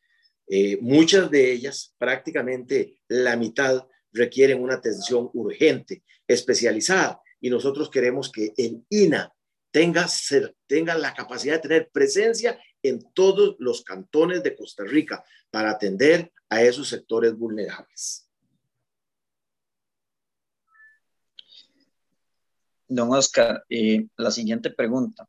Eh, 0.49 0.77
muchas 0.79 1.29
de 1.29 1.51
ellas, 1.51 1.93
prácticamente 1.97 3.01
la 3.09 3.35
mitad, 3.35 3.85
requieren 4.13 4.61
una 4.63 4.75
atención 4.75 5.29
urgente, 5.33 6.03
especializada 6.25 7.21
y 7.39 7.49
nosotros 7.49 7.89
queremos 7.89 8.31
que 8.31 8.53
el 8.57 8.83
INA 8.89 9.33
tenga, 9.71 10.07
tenga 10.67 10.97
la 10.97 11.13
capacidad 11.13 11.55
de 11.55 11.67
tener 11.67 11.89
presencia 11.91 12.59
en 12.81 13.11
todos 13.13 13.55
los 13.59 13.83
cantones 13.83 14.43
de 14.43 14.55
Costa 14.55 14.83
Rica 14.83 15.23
para 15.51 15.71
atender 15.71 16.31
a 16.49 16.61
esos 16.61 16.87
sectores 16.87 17.35
vulnerables. 17.37 18.29
Don 22.87 23.13
Oscar, 23.13 23.65
eh, 23.69 24.07
la 24.15 24.31
siguiente 24.31 24.69
pregunta 24.69 25.27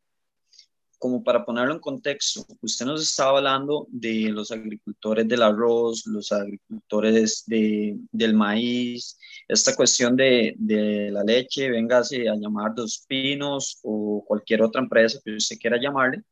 como 0.99 1.23
para 1.23 1.45
ponerlo 1.45 1.75
en 1.75 1.81
contexto, 1.81 2.45
usted 2.61 2.85
nos 2.85 3.03
estaba 3.03 3.39
hablando 3.39 3.87
de 3.91 4.31
los 4.31 4.51
agricultores 4.51 5.29
del 5.29 5.43
arroz, 5.43 6.07
los 6.07 6.33
agricultores 6.33 7.45
de, 7.47 7.97
del 8.11 8.35
maíz, 8.35 9.19
esta 9.47 9.77
cuestión 9.77 10.17
de, 10.17 10.55
de 10.59 11.11
la 11.11 11.23
leche, 11.23 11.71
véngase 11.71 12.29
a 12.29 12.35
llamar 12.35 12.75
Dos 12.75 13.05
Pinos 13.07 13.79
o 13.83 14.25
cualquier 14.27 14.63
otra 14.63 14.83
empresa 14.83 15.21
que 15.25 15.37
usted 15.37 15.59
quiera 15.59 15.81
llamarle, 15.81 16.23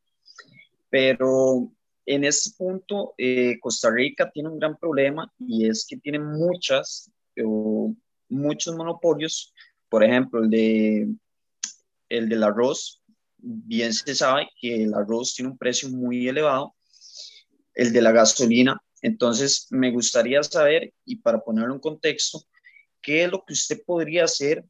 pero 0.89 1.71
en 2.05 2.23
ese 2.23 2.51
punto 2.57 3.13
eh, 3.17 3.59
Costa 3.59 3.91
Rica 3.91 4.29
tiene 4.31 4.49
un 4.49 4.59
gran 4.59 4.77
problema 4.77 5.31
y 5.39 5.67
es 5.67 5.85
que 5.87 5.97
tiene 5.97 6.19
muchas, 6.19 7.11
o 7.43 7.93
muchos 8.29 8.75
monopolios, 8.75 9.53
por 9.89 10.03
ejemplo, 10.03 10.41
el, 10.41 10.49
de, 10.49 11.09
el 12.09 12.29
del 12.29 12.43
arroz, 12.43 13.01
bien 13.47 13.93
se 13.93 14.15
sabe 14.15 14.49
que 14.59 14.83
el 14.83 14.93
arroz 14.93 15.33
tiene 15.35 15.51
un 15.51 15.57
precio 15.57 15.89
muy 15.89 16.27
elevado, 16.27 16.75
el 17.73 17.93
de 17.93 18.01
la 18.01 18.11
gasolina. 18.11 18.81
Entonces, 19.01 19.67
me 19.69 19.91
gustaría 19.91 20.41
saber, 20.43 20.93
y 21.05 21.17
para 21.17 21.39
ponerlo 21.39 21.73
en 21.73 21.79
contexto, 21.79 22.43
¿qué 23.01 23.23
es 23.23 23.31
lo 23.31 23.43
que 23.45 23.53
usted 23.53 23.81
podría 23.85 24.25
hacer 24.25 24.65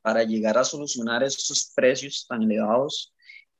para 0.00 0.24
llegar 0.24 0.58
a 0.58 0.64
solucionar 0.64 1.22
estos 1.22 1.70
precios 1.74 2.26
tan 2.28 2.42
elevados 2.42 3.12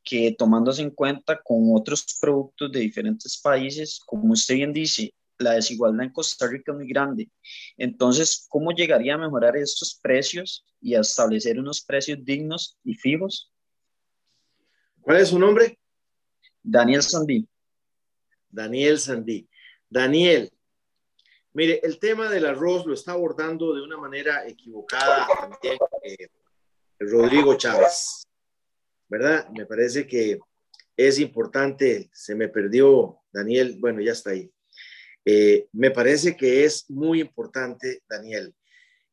que 0.03 0.35
tomándose 0.37 0.83
en 0.83 0.91
cuenta 0.91 1.41
con 1.43 1.71
otros 1.75 2.05
productos 2.21 2.73
de 2.73 2.81
diferentes 2.81 3.41
países, 3.41 4.01
como 4.05 4.33
usted 4.33 4.57
bien 4.57 4.73
dice, 4.73 5.15
la 5.39 5.53
desigualdad 5.53 6.07
en 6.07 6.13
Costa 6.13 6.49
Rica 6.49 6.73
es 6.73 6.79
muy 6.79 6.89
grande. 6.89 7.31
Entonces, 7.77 8.47
¿cómo 8.49 8.73
llegaría 8.73 9.15
a 9.15 9.19
mejorar 9.19 9.57
estos 9.57 9.99
precios 10.03 10.65
y 10.81 10.95
a 10.95 11.01
establecer 11.01 11.59
unos 11.59 11.83
precios 11.83 12.19
dignos 12.23 12.77
y 12.85 12.95
fijos? 12.95 13.52
¿Cuál 15.03 15.19
es 15.19 15.29
su 15.29 15.39
nombre? 15.39 15.79
Daniel 16.63 17.03
Sandí. 17.03 17.47
Daniel 18.49 18.99
Sandí. 18.99 19.49
Daniel, 19.89 20.51
mire, 21.53 21.81
el 21.83 21.99
tema 21.99 22.31
del 22.31 22.47
arroz 22.47 22.87
lo 22.87 22.95
está 22.95 23.13
abordando 23.13 23.75
de 23.75 23.83
una 23.83 23.99
manera 23.99 24.47
equivocada 24.47 25.27
también 25.27 25.77
eh, 26.03 26.29
Rodrigo 26.99 27.55
Chávez, 27.57 28.27
¿verdad? 29.09 29.49
Me 29.51 29.67
parece 29.67 30.07
que 30.07 30.39
es 30.97 31.19
importante, 31.19 32.09
se 32.13 32.35
me 32.35 32.49
perdió 32.49 33.19
Daniel, 33.33 33.77
bueno, 33.81 34.01
ya 34.01 34.13
está 34.13 34.31
ahí. 34.31 34.51
Eh, 35.25 35.69
me 35.73 35.91
parece 35.91 36.37
que 36.37 36.65
es 36.65 36.89
muy 36.91 37.21
importante, 37.21 38.03
Daniel. 38.09 38.55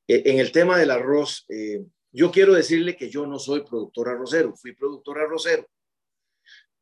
Eh, 0.07 0.23
en 0.25 0.39
el 0.39 0.51
tema 0.51 0.77
del 0.77 0.91
arroz, 0.91 1.45
eh, 1.49 1.83
yo 2.11 2.31
quiero 2.31 2.53
decirle 2.53 2.95
que 2.95 3.09
yo 3.09 3.27
no 3.27 3.37
soy 3.37 3.63
productor 3.63 4.09
arrocero, 4.09 4.55
fui 4.55 4.73
productor 4.73 5.19
arrocero. 5.19 5.67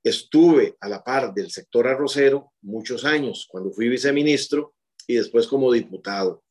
Estuve 0.07 0.77
a 0.79 0.87
la 0.87 1.03
par 1.03 1.33
del 1.33 1.51
sector 1.51 1.87
arrocero 1.87 2.53
muchos 2.61 3.05
años, 3.05 3.47
cuando 3.49 3.71
fui 3.71 3.89
viceministro 3.89 4.75
y 5.05 5.15
después 5.15 5.47
como 5.47 5.71
diputado, 5.71 6.43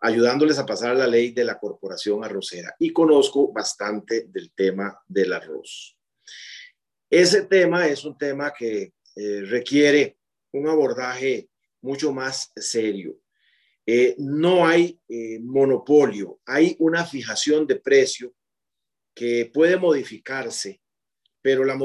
ayudándoles 0.00 0.58
a 0.58 0.66
pasar 0.66 0.96
la 0.96 1.06
ley 1.06 1.32
de 1.32 1.44
la 1.44 1.58
corporación 1.58 2.24
arrocera. 2.24 2.74
Y 2.78 2.92
conozco 2.92 3.52
bastante 3.52 4.26
del 4.28 4.52
tema 4.52 4.98
del 5.06 5.32
arroz. 5.32 5.98
Ese 7.10 7.42
tema 7.42 7.86
es 7.86 8.04
un 8.04 8.16
tema 8.18 8.52
que 8.52 8.92
requiere 9.14 10.18
un 10.52 10.68
abordaje 10.68 11.48
mucho 11.82 12.12
más 12.12 12.52
serio. 12.56 13.18
Eh, 13.86 14.16
no 14.18 14.66
hay 14.66 14.98
eh, 15.08 15.38
monopolio, 15.40 16.40
hay 16.44 16.74
una 16.80 17.04
fijación 17.04 17.66
de 17.66 17.76
precio 17.76 18.34
que 19.14 19.48
puede 19.52 19.76
modificarse, 19.76 20.80
pero 21.46 21.64
la, 21.64 21.78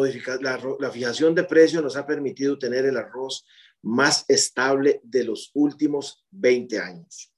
la 0.80 0.89
fijación 0.89 1.36
de 1.36 1.44
precio 1.44 1.84
nos 1.84 1.96
ha 1.96 2.03
permitido 2.03 2.58
tener 2.58 2.84
el 2.86 2.98
arroz 2.98 3.46
más 3.84 4.25
estable 4.27 5.00
de 5.03 5.24
los 5.24 5.51
últimos 5.53 6.25
20 6.32 6.80
años. 6.80 7.32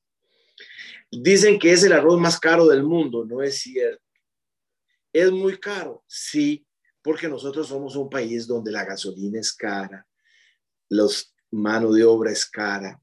Dicen 1.12 1.60
que 1.60 1.74
es 1.74 1.84
el 1.84 1.92
arroz 1.92 2.18
más 2.18 2.39
caro 2.39 2.65
del 2.65 2.82
mundo, 2.82 3.25
no 3.25 3.44
es 3.44 3.58
cierto. 3.58 4.01
Es 5.12 5.32
muy 5.32 5.60
caro, 5.60 6.06
sí, 6.08 6.65
porque 7.01 7.27
nosotros 7.27 7.68
somos 7.68 7.98
un 7.98 8.10
país 8.10 8.48
donde 8.48 8.72
la 8.72 8.86
gasolina 8.86 9.42
es 9.42 9.51
cara, 9.51 10.08
los 10.88 11.36
mano 11.51 11.92
de 11.92 12.06
obra 12.06 12.32
es 12.32 12.46
cara, 12.46 13.01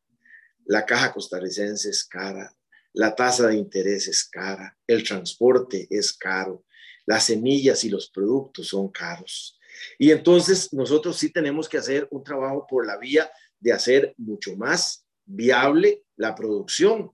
la 0.64 0.86
caja 0.86 1.12
costarricense 1.12 1.90
es 1.90 2.04
cara, 2.04 2.56
la 2.94 3.14
tasa 3.14 3.48
de 3.48 3.56
interés 3.56 4.08
es 4.08 4.24
cara, 4.24 4.78
el 4.86 5.04
transporte 5.04 5.86
es 5.90 6.10
caro, 6.14 6.64
las 7.10 7.24
semillas 7.24 7.82
y 7.82 7.88
los 7.88 8.08
productos 8.08 8.68
son 8.68 8.88
caros. 8.88 9.58
Y 9.98 10.12
entonces 10.12 10.72
nosotros 10.72 11.18
sí 11.18 11.32
tenemos 11.32 11.68
que 11.68 11.76
hacer 11.76 12.06
un 12.12 12.22
trabajo 12.22 12.68
por 12.70 12.86
la 12.86 12.98
vía 12.98 13.28
de 13.58 13.72
hacer 13.72 14.14
mucho 14.16 14.56
más 14.56 15.04
viable 15.24 16.04
la 16.14 16.36
producción, 16.36 17.10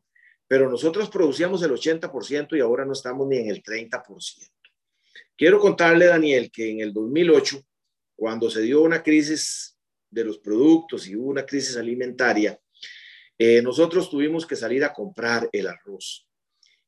pero 0.47 0.69
nosotros 0.69 1.09
producíamos 1.09 1.63
el 1.63 1.71
80% 1.71 2.59
y 2.59 2.61
ahora 2.61 2.85
no 2.85 2.93
estamos 2.93 3.27
ni 3.27 3.39
en 3.39 3.49
el 3.49 3.63
30%. 3.63 4.03
Quiero 5.35 5.59
contarle, 5.59 6.05
Daniel, 6.05 6.51
que 6.51 6.73
en 6.73 6.81
el 6.81 6.93
2008, 6.93 7.65
cuando 8.17 8.51
se 8.51 8.61
dio 8.61 8.83
una 8.83 9.03
crisis 9.03 9.79
de 10.11 10.25
los 10.25 10.37
productos 10.41 11.09
y 11.09 11.15
una 11.15 11.47
crisis 11.47 11.79
alimentaria, 11.79 12.61
eh, 13.39 13.63
nosotros 13.63 14.11
tuvimos 14.11 14.45
que 14.47 14.57
salir 14.57 14.85
a 14.85 14.93
comprar 14.93 15.49
el 15.53 15.67
arroz. 15.69 16.26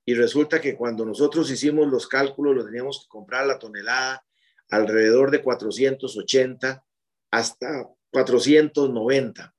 Y 0.09 0.14
resulta 0.14 0.59
que 0.59 0.75
cuando 0.75 1.05
nosotros 1.05 1.51
hicimos 1.51 1.87
los 1.87 2.09
cálculos, 2.09 2.57
lo 2.57 2.64
teníamos 2.64 3.03
que 3.03 3.09
comprar 3.09 3.47
la 3.47 3.59
tonelada 3.59 4.25
alrededor 4.71 5.31
de 5.31 5.42
480 5.42 6.83
hasta 7.31 7.90
490. 8.11 9.55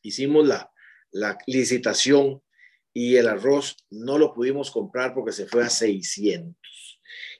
Hicimos 0.00 0.48
la, 0.48 0.72
la 1.10 1.36
licitación 1.46 2.42
y 2.94 3.16
el 3.16 3.28
arroz 3.28 3.76
no 3.90 4.16
lo 4.16 4.32
pudimos 4.32 4.70
comprar 4.70 5.12
porque 5.12 5.32
se 5.32 5.46
fue 5.46 5.62
a 5.62 5.68
600. 5.68 6.56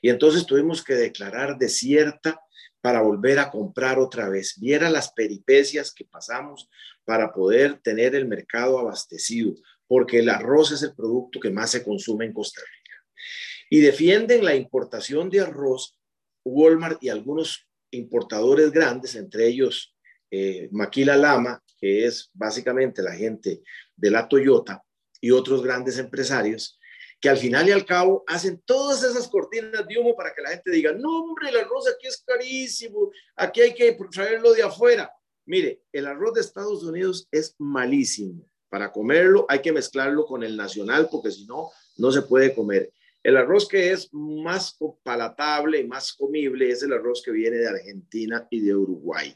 Y 0.03 0.11
entonces 0.11 0.45
tuvimos 0.45 0.85
que 0.85 0.97
declarar 0.97 1.57
desierta 1.57 2.43
para 2.83 3.01
volver 3.01 3.39
a 3.39 3.51
comprar 3.51 3.99
otra 3.99 4.29
vez. 4.29 4.61
Viera 4.61 4.91
las 4.91 5.13
peripecias 5.13 5.95
que 5.95 6.05
pasamos 6.05 6.69
para 7.07 7.33
poder 7.33 7.81
tener 7.81 8.15
el 8.15 8.29
mercado 8.29 8.79
abastecido, 8.79 9.55
porque 9.89 10.21
el 10.21 10.29
arroz 10.29 10.73
es 10.73 10.83
el 10.83 10.95
producto 10.95 11.41
que 11.41 11.51
más 11.51 11.71
se 11.71 11.83
consume 11.83 12.27
en 12.27 12.33
Costa 12.33 12.61
Rica. 12.61 12.97
Y 13.71 13.81
defienden 13.81 14.45
la 14.45 14.55
importación 14.55 15.29
de 15.31 15.41
arroz 15.41 15.99
Walmart 16.45 17.03
y 17.03 17.09
algunos 17.09 17.67
importadores 17.91 18.71
grandes, 18.71 19.15
entre 19.15 19.49
ellos 19.49 19.97
eh, 20.31 20.69
Maquila 20.71 21.17
Lama, 21.17 21.63
que 21.81 22.05
es 22.05 22.31
básicamente 22.35 23.03
la 23.03 23.15
gente 23.15 23.63
de 23.97 24.11
la 24.11 24.29
Toyota, 24.29 24.85
y 25.21 25.31
otros 25.31 25.63
grandes 25.63 25.99
empresarios, 25.99 26.79
que 27.21 27.29
al 27.29 27.39
final 27.39 27.69
y 27.69 27.73
al 27.73 27.85
cabo 27.85 28.23
hacen 28.27 28.63
todas 28.65 29.03
esas 29.03 29.27
cortinas 29.29 29.87
de 29.89 29.99
humo 29.99 30.15
para 30.15 30.33
que 30.33 30.43
la 30.43 30.51
gente 30.51 30.71
diga, 30.71 30.93
no 30.93 31.25
hombre, 31.25 31.49
el 31.49 31.57
arroz 31.57 31.89
aquí 31.89 32.07
es 32.07 32.23
carísimo, 32.25 33.11
aquí 33.35 33.61
hay 33.61 33.75
que 33.75 33.97
traerlo 34.13 34.53
de 34.53 34.63
afuera. 34.63 35.11
Mire, 35.45 35.83
el 35.93 36.07
arroz 36.07 36.35
de 36.35 36.43
Estados 36.43 36.85
Unidos 36.85 37.27
es 37.33 37.57
malísimo. 37.59 38.49
Para 38.69 38.93
comerlo 38.93 39.47
hay 39.49 39.61
que 39.61 39.73
mezclarlo 39.73 40.27
con 40.27 40.43
el 40.43 40.57
nacional 40.57 41.09
porque 41.11 41.31
si 41.31 41.47
no, 41.47 41.71
no 41.97 42.13
se 42.13 42.23
puede 42.23 42.55
comer. 42.55 42.93
El 43.23 43.37
arroz 43.37 43.67
que 43.69 43.93
es 43.93 44.09
más 44.13 44.79
palatable 45.03 45.81
y 45.81 45.87
más 45.87 46.13
comible 46.13 46.71
es 46.71 46.83
el 46.83 46.93
arroz 46.93 47.23
que 47.23 47.33
viene 47.33 47.57
de 47.57 47.69
Argentina 47.69 48.47
y 48.51 48.61
de 48.61 48.75
Uruguay. 48.75 49.35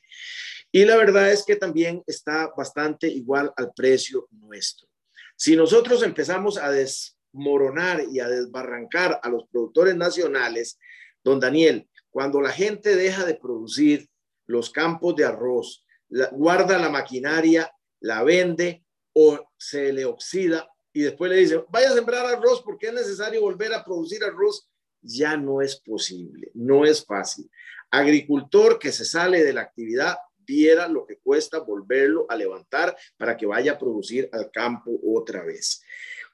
Y 0.70 0.84
la 0.84 0.96
verdad 0.96 1.30
es 1.30 1.44
que 1.44 1.56
también 1.56 2.02
está 2.06 2.52
bastante 2.56 3.08
igual 3.08 3.52
al 3.56 3.72
precio 3.74 4.28
nuestro. 4.30 4.88
Si 5.36 5.56
nosotros 5.56 6.02
empezamos 6.02 6.56
a 6.56 6.70
des 6.70 7.18
moronar 7.32 8.04
y 8.10 8.20
a 8.20 8.28
desbarrancar 8.28 9.18
a 9.22 9.28
los 9.28 9.48
productores 9.48 9.96
nacionales, 9.96 10.78
don 11.24 11.40
Daniel, 11.40 11.88
cuando 12.10 12.40
la 12.40 12.50
gente 12.50 12.94
deja 12.94 13.24
de 13.24 13.34
producir 13.34 14.08
los 14.46 14.70
campos 14.70 15.16
de 15.16 15.24
arroz, 15.24 15.84
guarda 16.32 16.78
la 16.78 16.90
maquinaria, 16.90 17.72
la 18.00 18.22
vende 18.22 18.84
o 19.12 19.38
se 19.56 19.92
le 19.92 20.04
oxida 20.04 20.68
y 20.92 21.02
después 21.02 21.30
le 21.30 21.38
dice, 21.38 21.64
vaya 21.70 21.90
a 21.90 21.94
sembrar 21.94 22.26
arroz 22.26 22.62
porque 22.62 22.88
es 22.88 22.92
necesario 22.92 23.40
volver 23.40 23.72
a 23.72 23.84
producir 23.84 24.22
arroz, 24.22 24.68
ya 25.00 25.36
no 25.36 25.62
es 25.62 25.76
posible, 25.76 26.50
no 26.54 26.84
es 26.84 27.04
fácil. 27.04 27.50
Agricultor 27.90 28.78
que 28.78 28.92
se 28.92 29.04
sale 29.04 29.42
de 29.42 29.52
la 29.52 29.62
actividad 29.62 30.16
viera 30.38 30.88
lo 30.88 31.06
que 31.06 31.18
cuesta 31.18 31.60
volverlo 31.60 32.26
a 32.28 32.36
levantar 32.36 32.96
para 33.16 33.36
que 33.36 33.46
vaya 33.46 33.72
a 33.72 33.78
producir 33.78 34.28
al 34.32 34.50
campo 34.50 34.98
otra 35.04 35.44
vez. 35.44 35.82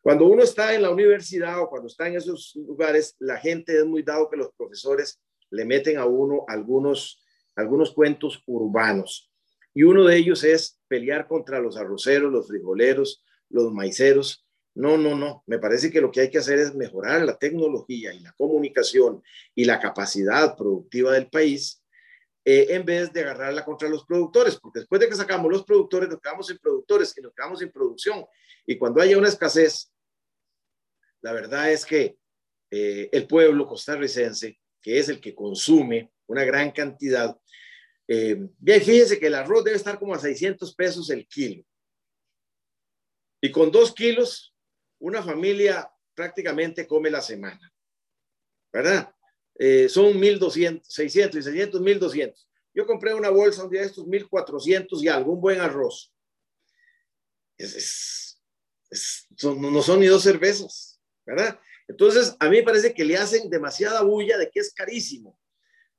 Cuando 0.01 0.27
uno 0.27 0.43
está 0.43 0.75
en 0.75 0.83
la 0.83 0.91
universidad 0.91 1.61
o 1.61 1.69
cuando 1.69 1.89
está 1.89 2.09
en 2.09 2.17
esos 2.17 2.55
lugares, 2.57 3.17
la 3.19 3.37
gente 3.37 3.77
es 3.77 3.85
muy 3.85 4.03
dado 4.03 4.29
que 4.29 4.37
los 4.37 4.51
profesores 4.57 5.21
le 5.51 5.65
meten 5.65 5.99
a 5.99 6.07
uno 6.07 6.45
algunos, 6.47 7.23
algunos 7.57 7.93
cuentos 7.93 8.43
urbanos. 8.47 9.28
Y 9.79 9.85
uno 9.85 10.03
de 10.03 10.17
ellos 10.17 10.43
es 10.43 10.77
pelear 10.89 11.29
contra 11.29 11.61
los 11.61 11.77
arroceros, 11.77 12.33
los 12.33 12.49
frijoleros, 12.49 13.25
los 13.49 13.73
maiceros. 13.73 14.45
No, 14.75 14.99
no, 14.99 15.15
no. 15.15 15.45
Me 15.47 15.61
parece 15.61 15.93
que 15.93 16.01
lo 16.01 16.11
que 16.11 16.23
hay 16.23 16.31
que 16.31 16.39
hacer 16.39 16.59
es 16.59 16.75
mejorar 16.75 17.23
la 17.23 17.39
tecnología 17.39 18.13
y 18.13 18.19
la 18.19 18.33
comunicación 18.33 19.23
y 19.55 19.67
la 19.67 19.79
capacidad 19.79 20.57
productiva 20.57 21.13
del 21.13 21.31
país 21.31 21.81
eh, 22.45 22.67
en 22.71 22.85
vez 22.85 23.13
de 23.13 23.21
agarrarla 23.21 23.65
contra 23.65 23.89
los 23.89 24.05
productores, 24.05 24.57
porque 24.57 24.81
después 24.81 25.01
de 25.01 25.09
que 25.09 25.15
sacamos 25.15 25.49
los 25.49 25.65
productores, 25.65 26.09
nos 26.09 26.21
quedamos 26.21 26.49
sin 26.49 26.59
productores 26.59 27.17
y 27.17 27.21
nos 27.21 27.33
quedamos 27.33 27.61
sin 27.61 27.71
producción. 27.71 28.27
Y 28.67 28.79
cuando 28.79 29.01
haya 29.01 29.17
una 29.17 29.29
escasez, 29.29 29.93
la 31.21 31.33
verdad 31.33 31.71
es 31.71 31.87
que 31.87 32.19
eh, 32.73 33.09
el 33.13 33.29
pueblo 33.29 33.65
costarricense, 33.69 34.59
que 34.83 34.99
es 34.99 35.09
el 35.09 35.21
que 35.21 35.37
consume 35.37 36.11
una 36.27 36.43
gran 36.43 36.73
cantidad, 36.73 37.39
eh, 38.11 38.49
bien, 38.59 38.83
fíjense 38.83 39.19
que 39.19 39.27
el 39.27 39.35
arroz 39.35 39.63
debe 39.63 39.77
estar 39.77 39.99
como 39.99 40.15
a 40.15 40.19
600 40.19 40.75
pesos 40.75 41.11
el 41.11 41.29
kilo. 41.29 41.63
Y 43.43 43.53
con 43.53 43.71
dos 43.71 43.95
kilos, 43.95 44.55
una 44.99 45.23
familia 45.23 45.89
prácticamente 46.15 46.87
come 46.87 47.11
la 47.11 47.21
semana, 47.21 47.73
¿verdad? 48.73 49.15
Eh, 49.55 49.89
son 49.89 50.15
1.200, 50.15 50.83
600 50.85 51.39
y 51.39 51.43
600, 51.43 51.81
1.200. 51.83 52.47
Yo 52.75 52.87
compré 52.87 53.13
una 53.13 53.29
bolsa 53.29 53.65
un 53.65 53.71
día 53.71 53.83
de 53.83 53.89
estos 53.89 54.07
1400 54.07 55.03
y 55.03 55.09
algo, 55.09 55.33
un 55.33 55.41
buen 55.41 55.61
arroz. 55.61 56.13
no 59.43 59.83
son 59.83 60.01
ni 60.01 60.07
dos 60.07 60.23
cervezas, 60.23 61.01
¿verdad? 61.27 61.61
Entonces, 61.87 62.37
a 62.41 62.49
mí 62.49 62.59
me 62.59 62.63
parece 62.63 62.95
que 62.95 63.05
le 63.05 63.17
hacen 63.17 63.51
demasiada 63.51 64.03
bulla 64.03 64.39
de 64.39 64.51
que 64.51 64.61
es 64.61 64.73
carísimo, 64.73 65.39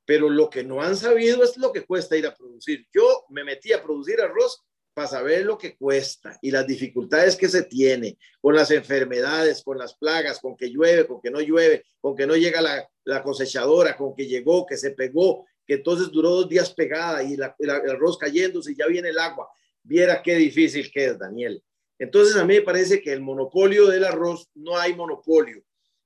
pero 0.04 0.28
lo 0.28 0.50
que 0.50 0.64
no 0.64 0.82
han 0.82 0.96
sabido 0.96 1.42
es 1.44 1.56
lo 1.56 1.72
que 1.72 1.84
cuesta 1.84 2.16
ir 2.16 2.26
a 2.26 2.34
producir. 2.34 2.86
Yo 2.92 3.24
me 3.28 3.44
metí 3.44 3.72
a 3.72 3.82
producir 3.82 4.20
arroz 4.20 4.62
para 4.92 5.06
saber 5.06 5.46
lo 5.46 5.56
que 5.56 5.76
cuesta 5.76 6.38
y 6.42 6.50
las 6.50 6.66
dificultades 6.66 7.36
que 7.36 7.48
se 7.48 7.62
tiene 7.62 8.18
con 8.40 8.54
las 8.54 8.70
enfermedades, 8.70 9.62
con 9.62 9.78
las 9.78 9.94
plagas, 9.94 10.40
con 10.40 10.56
que 10.56 10.70
llueve, 10.70 11.06
con 11.06 11.20
que 11.20 11.30
no 11.30 11.40
llueve, 11.40 11.84
con 12.00 12.16
que 12.16 12.26
no 12.26 12.36
llega 12.36 12.60
la, 12.60 13.22
cosechadora, 13.22 13.96
con 13.96 14.14
que 14.14 14.26
llegó, 14.26 14.66
que 14.66 14.76
se 14.76 14.90
pegó, 14.90 15.46
que 15.66 15.74
entonces 15.74 16.10
duró 16.10 16.30
dos 16.30 16.48
días 16.48 16.74
pegada 16.74 17.22
y 17.22 17.34
el 17.34 17.70
arroz 17.70 18.18
cayéndose 18.18 18.72
y 18.72 18.76
ya 18.76 18.86
viene 18.86 19.10
el 19.10 19.18
agua. 19.18 19.48
Viera 19.82 20.22
qué 20.22 20.34
difícil 20.34 20.90
que 20.90 21.06
es, 21.06 21.18
Daniel. 21.18 21.62
Entonces 21.98 22.36
a 22.36 22.44
mí 22.44 22.54
me 22.54 22.62
parece 22.62 23.00
que 23.00 23.12
el 23.12 23.20
monopolio 23.20 23.86
del 23.86 24.04
arroz 24.04 24.48
no 24.54 24.76
hay 24.76 24.94
monopolio 24.94 25.62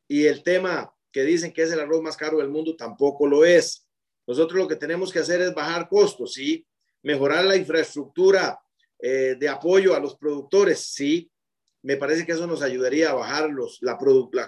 y 0.08 0.26
el 0.26 0.42
tema 0.42 0.92
que 1.12 1.22
dicen 1.22 1.52
que 1.52 1.62
es 1.62 1.72
el 1.72 1.80
arroz 1.80 2.02
más 2.02 2.16
caro 2.16 2.38
del 2.38 2.48
mundo 2.48 2.74
tampoco 2.76 3.26
lo 3.26 3.44
es. 3.44 3.83
Nosotros 4.26 4.58
lo 4.58 4.68
que 4.68 4.76
tenemos 4.76 5.12
que 5.12 5.18
hacer 5.18 5.40
es 5.42 5.54
bajar 5.54 5.88
costos, 5.88 6.34
¿sí? 6.34 6.66
Mejorar 7.02 7.44
la 7.44 7.56
infraestructura 7.56 8.58
eh, 8.98 9.36
de 9.38 9.48
apoyo 9.48 9.94
a 9.94 10.00
los 10.00 10.16
productores, 10.16 10.80
sí. 10.80 11.30
Me 11.82 11.96
parece 11.96 12.24
que 12.24 12.32
eso 12.32 12.46
nos 12.46 12.62
ayudaría 12.62 13.10
a 13.10 13.14
bajar 13.14 13.50
los, 13.50 13.78
la 13.82 13.98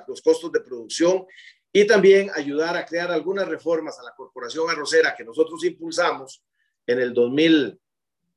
los 0.09 0.23
costos 0.23 0.51
de 0.53 0.61
producción 0.61 1.27
y 1.73 1.87
también 1.87 2.31
ayudar 2.35 2.77
a 2.77 2.87
crear 2.87 3.11
algunas 3.11 3.47
reformas 3.47 3.99
a 3.99 4.05
la 4.05 4.15
corporación 4.17 4.71
arrocera 4.71 5.15
que 5.15 5.25
nosotros 5.25 5.63
impulsamos 5.65 6.43
en 6.87 7.01
el 7.01 7.13
2000, 7.13 7.79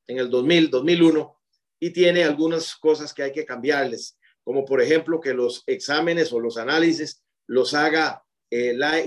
en 0.08 0.17
el 0.17 0.30
2000, 0.30 0.69
2001 0.69 1.39
y 1.80 1.91
tiene 1.91 2.25
algunas 2.25 2.75
cosas 2.75 3.13
que 3.13 3.23
hay 3.23 3.32
que 3.32 3.45
cambiarles 3.45 4.19
como 4.49 4.65
por 4.65 4.82
ejemplo 4.82 5.21
que 5.21 5.36
los 5.36 5.63
exámenes 5.67 6.34
o 6.34 6.39
los 6.39 6.58
análisis 6.58 7.23
los 7.45 7.75
haga, 7.75 8.25
eh, 8.51 8.73
la, 8.73 9.03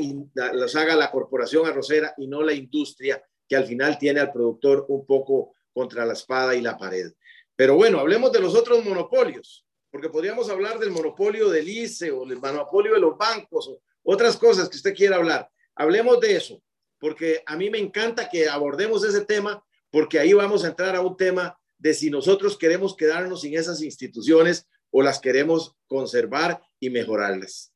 los 0.52 0.76
haga 0.76 0.94
la 0.94 1.10
corporación 1.10 1.66
arrocera 1.66 2.14
y 2.16 2.28
no 2.28 2.42
la 2.42 2.52
industria 2.52 3.22
que 3.48 3.56
al 3.56 3.66
final 3.66 3.98
tiene 3.98 4.20
al 4.20 4.32
productor 4.32 4.86
un 4.88 5.04
poco 5.04 5.54
contra 5.72 6.06
la 6.06 6.12
espada 6.12 6.54
y 6.54 6.60
la 6.60 6.78
pared. 6.78 7.12
Pero 7.56 7.76
bueno, 7.76 7.98
hablemos 7.98 8.32
de 8.32 8.40
los 8.40 8.54
otros 8.54 8.84
monopolios, 8.84 9.66
porque 9.90 10.08
podríamos 10.08 10.48
hablar 10.48 10.78
del 10.78 10.90
monopolio 10.90 11.50
del 11.50 11.68
ICE 11.68 12.10
o 12.12 12.24
del 12.24 12.38
monopolio 12.38 12.94
de 12.94 13.00
los 13.00 13.16
bancos 13.16 13.68
o 13.68 13.82
otras 14.04 14.36
cosas 14.36 14.68
que 14.68 14.76
usted 14.76 14.94
quiera 14.94 15.16
hablar. 15.16 15.50
Hablemos 15.74 16.20
de 16.20 16.36
eso, 16.36 16.62
porque 16.98 17.42
a 17.46 17.56
mí 17.56 17.68
me 17.68 17.78
encanta 17.78 18.28
que 18.28 18.48
abordemos 18.48 19.04
ese 19.04 19.24
tema, 19.24 19.64
porque 19.90 20.18
ahí 20.18 20.32
vamos 20.32 20.64
a 20.64 20.68
entrar 20.68 20.96
a 20.96 21.00
un 21.00 21.16
tema 21.16 21.58
de 21.78 21.94
si 21.94 22.10
nosotros 22.10 22.56
queremos 22.56 22.96
quedarnos 22.96 23.40
sin 23.40 23.56
esas 23.56 23.82
instituciones 23.82 24.68
o 24.90 25.02
las 25.02 25.18
queremos 25.20 25.74
conservar 25.86 26.62
y 26.78 26.90
mejorarlas. 26.90 27.71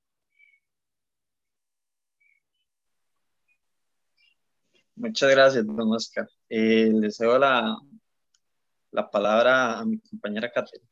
Muchas 4.97 5.31
gracias, 5.31 5.67
don 5.67 5.93
Oscar. 5.93 6.29
Eh, 6.49 6.91
le 6.93 7.11
cedo 7.11 7.39
la, 7.39 7.77
la 8.91 9.11
palabra 9.11 9.79
a 9.79 9.85
mi 9.85 9.99
compañera 10.01 10.51
Catherine. 10.51 10.89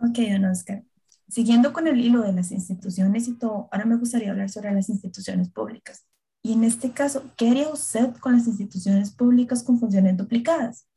Ok, 0.00 0.18
don 0.32 0.46
Oscar. 0.46 0.82
Siguiendo 1.28 1.72
con 1.72 1.86
el 1.86 2.00
hilo 2.00 2.22
de 2.22 2.32
las 2.32 2.50
instituciones 2.50 3.28
y 3.28 3.38
todo, 3.38 3.68
ahora 3.70 3.84
me 3.84 3.96
gustaría 3.96 4.30
hablar 4.30 4.48
sobre 4.48 4.72
las 4.72 4.88
instituciones 4.88 5.50
públicas. 5.50 6.06
Y 6.42 6.54
en 6.54 6.64
este 6.64 6.92
caso, 6.92 7.30
¿qué 7.36 7.50
haría 7.50 7.68
usted 7.68 8.16
con 8.16 8.32
las 8.32 8.46
instituciones 8.46 9.10
públicas 9.12 9.62
con 9.62 9.78
funciones 9.78 10.16
duplicadas? 10.16 10.88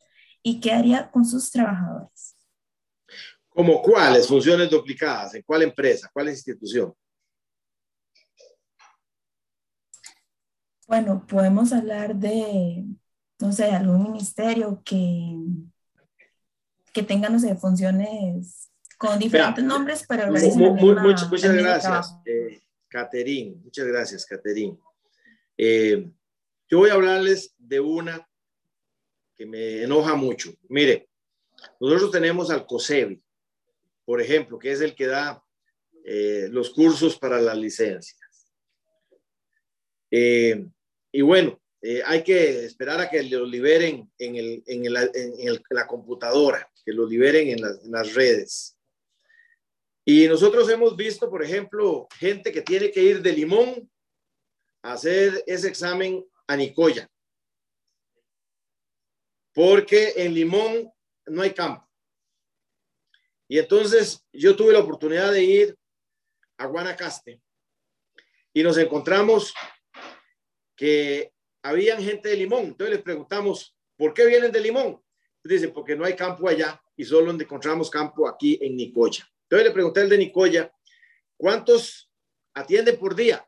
¿Y 0.41 0.61
qué 0.61 0.71
haría 0.71 1.11
con 1.11 1.25
sus 1.25 1.51
trabajadores? 1.51 2.37
¿Como 3.49 3.81
cuáles 3.81 4.27
funciones 4.27 4.69
duplicadas? 4.69 5.35
¿En 5.35 5.43
cuál 5.43 5.63
empresa? 5.63 6.09
¿Cuál 6.11 6.29
institución? 6.29 6.93
Bueno, 10.87 11.25
podemos 11.27 11.71
hablar 11.71 12.15
de, 12.15 12.85
no 13.39 13.51
sé, 13.51 13.65
algún 13.65 14.03
ministerio 14.03 14.81
que, 14.83 15.37
que 16.91 17.03
tenga, 17.03 17.29
no 17.29 17.39
sé, 17.39 17.55
funciones 17.55 18.69
con 18.97 19.19
diferentes 19.19 19.63
nombres, 19.63 20.05
pero 20.07 20.27
muchas, 20.27 21.29
muchas 21.29 21.55
gracias, 21.55 22.15
eh, 22.25 22.61
Caterín. 22.87 23.61
Muchas 23.63 23.85
gracias, 23.85 24.25
Caterín. 24.25 24.79
Eh, 25.57 26.09
yo 26.69 26.77
voy 26.79 26.89
a 26.89 26.93
hablarles 26.93 27.53
de 27.57 27.79
una 27.79 28.27
que 29.35 29.45
me 29.45 29.83
enoja 29.83 30.15
mucho. 30.15 30.53
Mire, 30.69 31.09
nosotros 31.79 32.11
tenemos 32.11 32.49
al 32.49 32.65
COSEBI, 32.65 33.21
por 34.05 34.21
ejemplo, 34.21 34.59
que 34.59 34.71
es 34.71 34.81
el 34.81 34.95
que 34.95 35.07
da 35.07 35.43
eh, 36.05 36.47
los 36.51 36.69
cursos 36.71 37.17
para 37.17 37.41
las 37.41 37.57
licencias. 37.57 38.19
Eh, 40.15 40.67
y 41.11 41.21
bueno, 41.23 41.59
eh, 41.81 42.03
hay 42.05 42.23
que 42.23 42.65
esperar 42.65 43.01
a 43.01 43.09
que 43.09 43.23
lo 43.23 43.47
liberen 43.47 44.11
en, 44.19 44.93
la 44.93 45.87
computadora, 45.87 46.71
que 46.85 46.93
lo 46.93 47.07
liberen 47.07 47.49
en 47.49 47.91
las 47.91 48.13
redes. 48.13 48.77
Y 50.05 50.27
nosotros 50.27 50.69
hemos 50.69 50.95
visto, 50.95 51.31
por 51.31 51.43
ejemplo, 51.43 52.07
gente 52.19 52.51
que 52.51 52.61
tiene 52.61 52.91
que 52.91 53.01
ir 53.01 53.23
de 53.23 53.33
Limón 53.33 53.89
a 54.83 54.93
hacer 54.93 55.43
ese 55.47 55.67
examen 55.67 56.23
a 56.45 56.55
Nicoya. 56.55 57.09
Porque 59.51 60.13
en 60.17 60.35
Limón 60.35 60.91
no 61.25 61.41
hay 61.41 61.55
campo. 61.55 61.89
Y 63.47 63.57
entonces 63.57 64.23
yo 64.31 64.55
tuve 64.55 64.73
la 64.73 64.79
oportunidad 64.79 65.31
de 65.31 65.43
ir 65.43 65.77
a 66.57 66.67
Guanacaste 66.67 67.41
y 68.53 68.61
nos 68.61 68.77
encontramos 68.77 69.55
que 70.75 71.33
habían 71.63 72.01
gente 72.01 72.29
de 72.29 72.37
Limón. 72.37 72.65
Entonces 72.65 72.95
les 72.95 73.03
preguntamos, 73.03 73.75
¿por 73.95 74.13
qué 74.13 74.25
vienen 74.25 74.51
de 74.51 74.61
Limón? 74.61 75.03
Dicen, 75.43 75.73
porque 75.73 75.95
no 75.95 76.05
hay 76.05 76.15
campo 76.15 76.47
allá 76.47 76.81
y 76.95 77.03
solo 77.03 77.31
encontramos 77.31 77.89
campo 77.89 78.27
aquí 78.27 78.57
en 78.61 78.75
Nicoya. 78.75 79.27
Entonces 79.43 79.67
le 79.67 79.73
pregunté 79.73 80.01
al 80.01 80.09
de 80.09 80.17
Nicoya, 80.17 80.73
¿cuántos 81.37 82.09
atienden 82.53 82.97
por 82.97 83.15
día? 83.15 83.47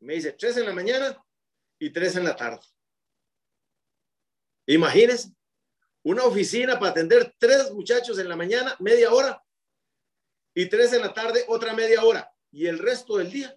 Me 0.00 0.14
dice, 0.14 0.32
tres 0.32 0.56
en 0.56 0.66
la 0.66 0.72
mañana 0.72 1.24
y 1.78 1.90
tres 1.90 2.16
en 2.16 2.24
la 2.24 2.36
tarde. 2.36 2.64
Imagínense, 4.66 5.30
una 6.02 6.24
oficina 6.24 6.78
para 6.78 6.90
atender 6.90 7.34
tres 7.38 7.72
muchachos 7.72 8.18
en 8.18 8.28
la 8.28 8.36
mañana, 8.36 8.76
media 8.80 9.12
hora, 9.12 9.42
y 10.54 10.66
tres 10.68 10.92
en 10.92 11.02
la 11.02 11.14
tarde, 11.14 11.44
otra 11.48 11.72
media 11.74 12.02
hora, 12.02 12.32
y 12.50 12.66
el 12.66 12.78
resto 12.78 13.16
del 13.16 13.30
día. 13.30 13.56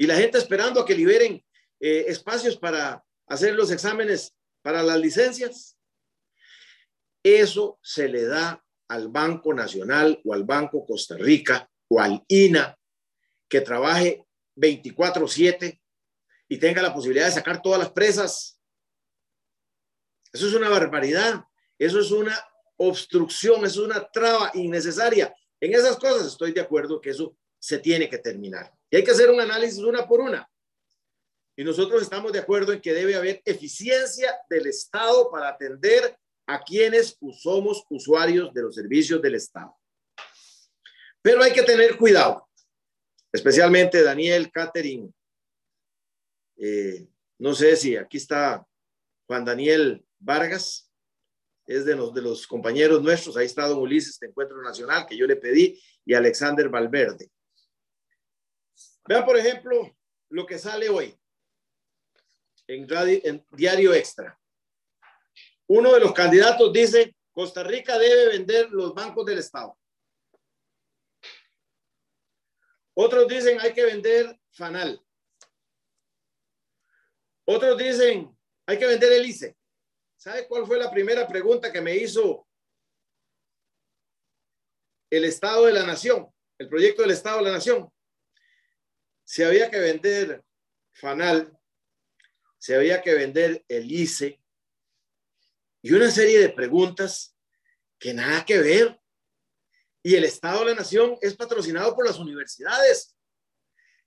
Y 0.00 0.06
la 0.06 0.16
gente 0.16 0.38
esperando 0.38 0.80
a 0.80 0.86
que 0.86 0.94
liberen 0.94 1.44
eh, 1.78 2.04
espacios 2.08 2.56
para 2.56 3.04
hacer 3.26 3.54
los 3.54 3.70
exámenes 3.70 4.34
para 4.62 4.82
las 4.82 4.98
licencias. 4.98 5.76
Eso 7.22 7.78
se 7.82 8.08
le 8.08 8.24
da 8.24 8.64
al 8.88 9.08
Banco 9.08 9.52
Nacional 9.52 10.20
o 10.24 10.32
al 10.32 10.44
Banco 10.44 10.84
Costa 10.86 11.16
Rica 11.16 11.70
o 11.88 12.00
al 12.00 12.24
INA 12.28 12.76
que 13.48 13.60
trabaje 13.60 14.24
24/7 14.56 15.80
y 16.48 16.58
tenga 16.58 16.82
la 16.82 16.94
posibilidad 16.94 17.26
de 17.26 17.32
sacar 17.32 17.60
todas 17.60 17.78
las 17.78 17.92
presas 17.92 18.60
eso 20.32 20.46
es 20.46 20.54
una 20.54 20.68
barbaridad. 20.68 21.44
Eso 21.78 22.00
es 22.00 22.10
una 22.10 22.38
obstrucción, 22.76 23.64
es 23.64 23.76
una 23.76 24.08
traba 24.10 24.50
innecesaria. 24.54 25.34
En 25.60 25.74
esas 25.74 25.96
cosas 25.96 26.26
estoy 26.26 26.52
de 26.52 26.60
acuerdo 26.60 27.00
que 27.00 27.10
eso 27.10 27.36
se 27.58 27.78
tiene 27.78 28.08
que 28.08 28.18
terminar. 28.18 28.72
Y 28.90 28.96
hay 28.96 29.04
que 29.04 29.12
hacer 29.12 29.30
un 29.30 29.40
análisis 29.40 29.78
una 29.78 30.06
por 30.06 30.20
una. 30.20 30.48
Y 31.56 31.64
nosotros 31.64 32.02
estamos 32.02 32.32
de 32.32 32.38
acuerdo 32.38 32.72
en 32.72 32.80
que 32.80 32.92
debe 32.92 33.14
haber 33.14 33.42
eficiencia 33.44 34.34
del 34.48 34.66
Estado 34.66 35.30
para 35.30 35.48
atender 35.48 36.16
a 36.46 36.62
quienes 36.62 37.16
somos 37.38 37.84
usuarios 37.88 38.52
de 38.52 38.62
los 38.62 38.74
servicios 38.74 39.22
del 39.22 39.36
Estado. 39.36 39.76
Pero 41.22 41.42
hay 41.42 41.52
que 41.52 41.62
tener 41.62 41.96
cuidado, 41.96 42.48
especialmente 43.30 44.02
Daniel, 44.02 44.50
Catherine. 44.50 45.12
Eh, 46.56 47.06
no 47.38 47.54
sé 47.54 47.76
si 47.76 47.96
aquí 47.96 48.16
está 48.16 48.66
Juan 49.26 49.44
Daniel 49.44 50.04
Vargas, 50.18 50.90
es 51.66 51.84
de 51.84 51.94
los, 51.94 52.12
de 52.12 52.22
los 52.22 52.46
compañeros 52.46 53.02
nuestros, 53.02 53.36
ahí 53.36 53.46
está 53.46 53.68
don 53.68 53.78
Ulises 53.78 54.18
de 54.18 54.26
Encuentro 54.26 54.60
Nacional, 54.60 55.06
que 55.06 55.16
yo 55.16 55.26
le 55.26 55.36
pedí, 55.36 55.80
y 56.04 56.14
Alexander 56.14 56.68
Valverde. 56.68 57.30
Vean, 59.10 59.24
por 59.24 59.36
ejemplo, 59.36 59.92
lo 60.28 60.46
que 60.46 60.56
sale 60.56 60.88
hoy 60.88 61.18
en, 62.68 63.44
Diario 63.50 63.92
Extra. 63.92 64.40
Uno 65.66 65.92
de 65.94 65.98
los 65.98 66.12
candidatos 66.12 66.72
dice, 66.72 67.16
Costa 67.32 67.64
Rica 67.64 67.98
debe 67.98 68.28
vender 68.28 68.70
los 68.70 68.94
bancos 68.94 69.26
del 69.26 69.38
Estado. 69.38 69.76
Otros 72.94 73.26
dicen, 73.26 73.58
hay 73.60 73.72
que 73.72 73.84
vender 73.84 74.38
FANAL. 74.52 75.04
Otros 77.46 77.76
dicen, 77.78 78.38
hay 78.64 78.78
que 78.78 78.86
vender 78.86 79.12
el 79.12 79.26
ICE. 79.26 79.56
¿Sabe 80.14 80.46
cuál 80.46 80.64
fue 80.68 80.78
la 80.78 80.88
primera 80.88 81.26
pregunta 81.26 81.72
que 81.72 81.80
me 81.80 81.96
hizo 81.96 82.46
el 85.10 85.24
Estado 85.24 85.66
de 85.66 85.72
la 85.72 85.84
Nación, 85.84 86.32
el 86.58 86.68
proyecto 86.68 87.02
del 87.02 87.10
Estado 87.10 87.38
de 87.38 87.44
la 87.46 87.52
Nación? 87.54 87.92
Si 89.30 89.44
había 89.44 89.70
que 89.70 89.78
vender 89.78 90.44
FANAL, 90.90 91.56
si 92.58 92.74
había 92.74 93.00
que 93.00 93.14
vender 93.14 93.64
el 93.68 93.88
ICE 93.88 94.42
y 95.82 95.92
una 95.92 96.10
serie 96.10 96.40
de 96.40 96.48
preguntas 96.48 97.36
que 97.96 98.12
nada 98.12 98.44
que 98.44 98.58
ver. 98.58 99.00
Y 100.02 100.16
el 100.16 100.24
Estado 100.24 100.58
de 100.58 100.70
la 100.70 100.80
Nación 100.80 101.16
es 101.20 101.36
patrocinado 101.36 101.94
por 101.94 102.04
las 102.04 102.18
universidades. 102.18 103.14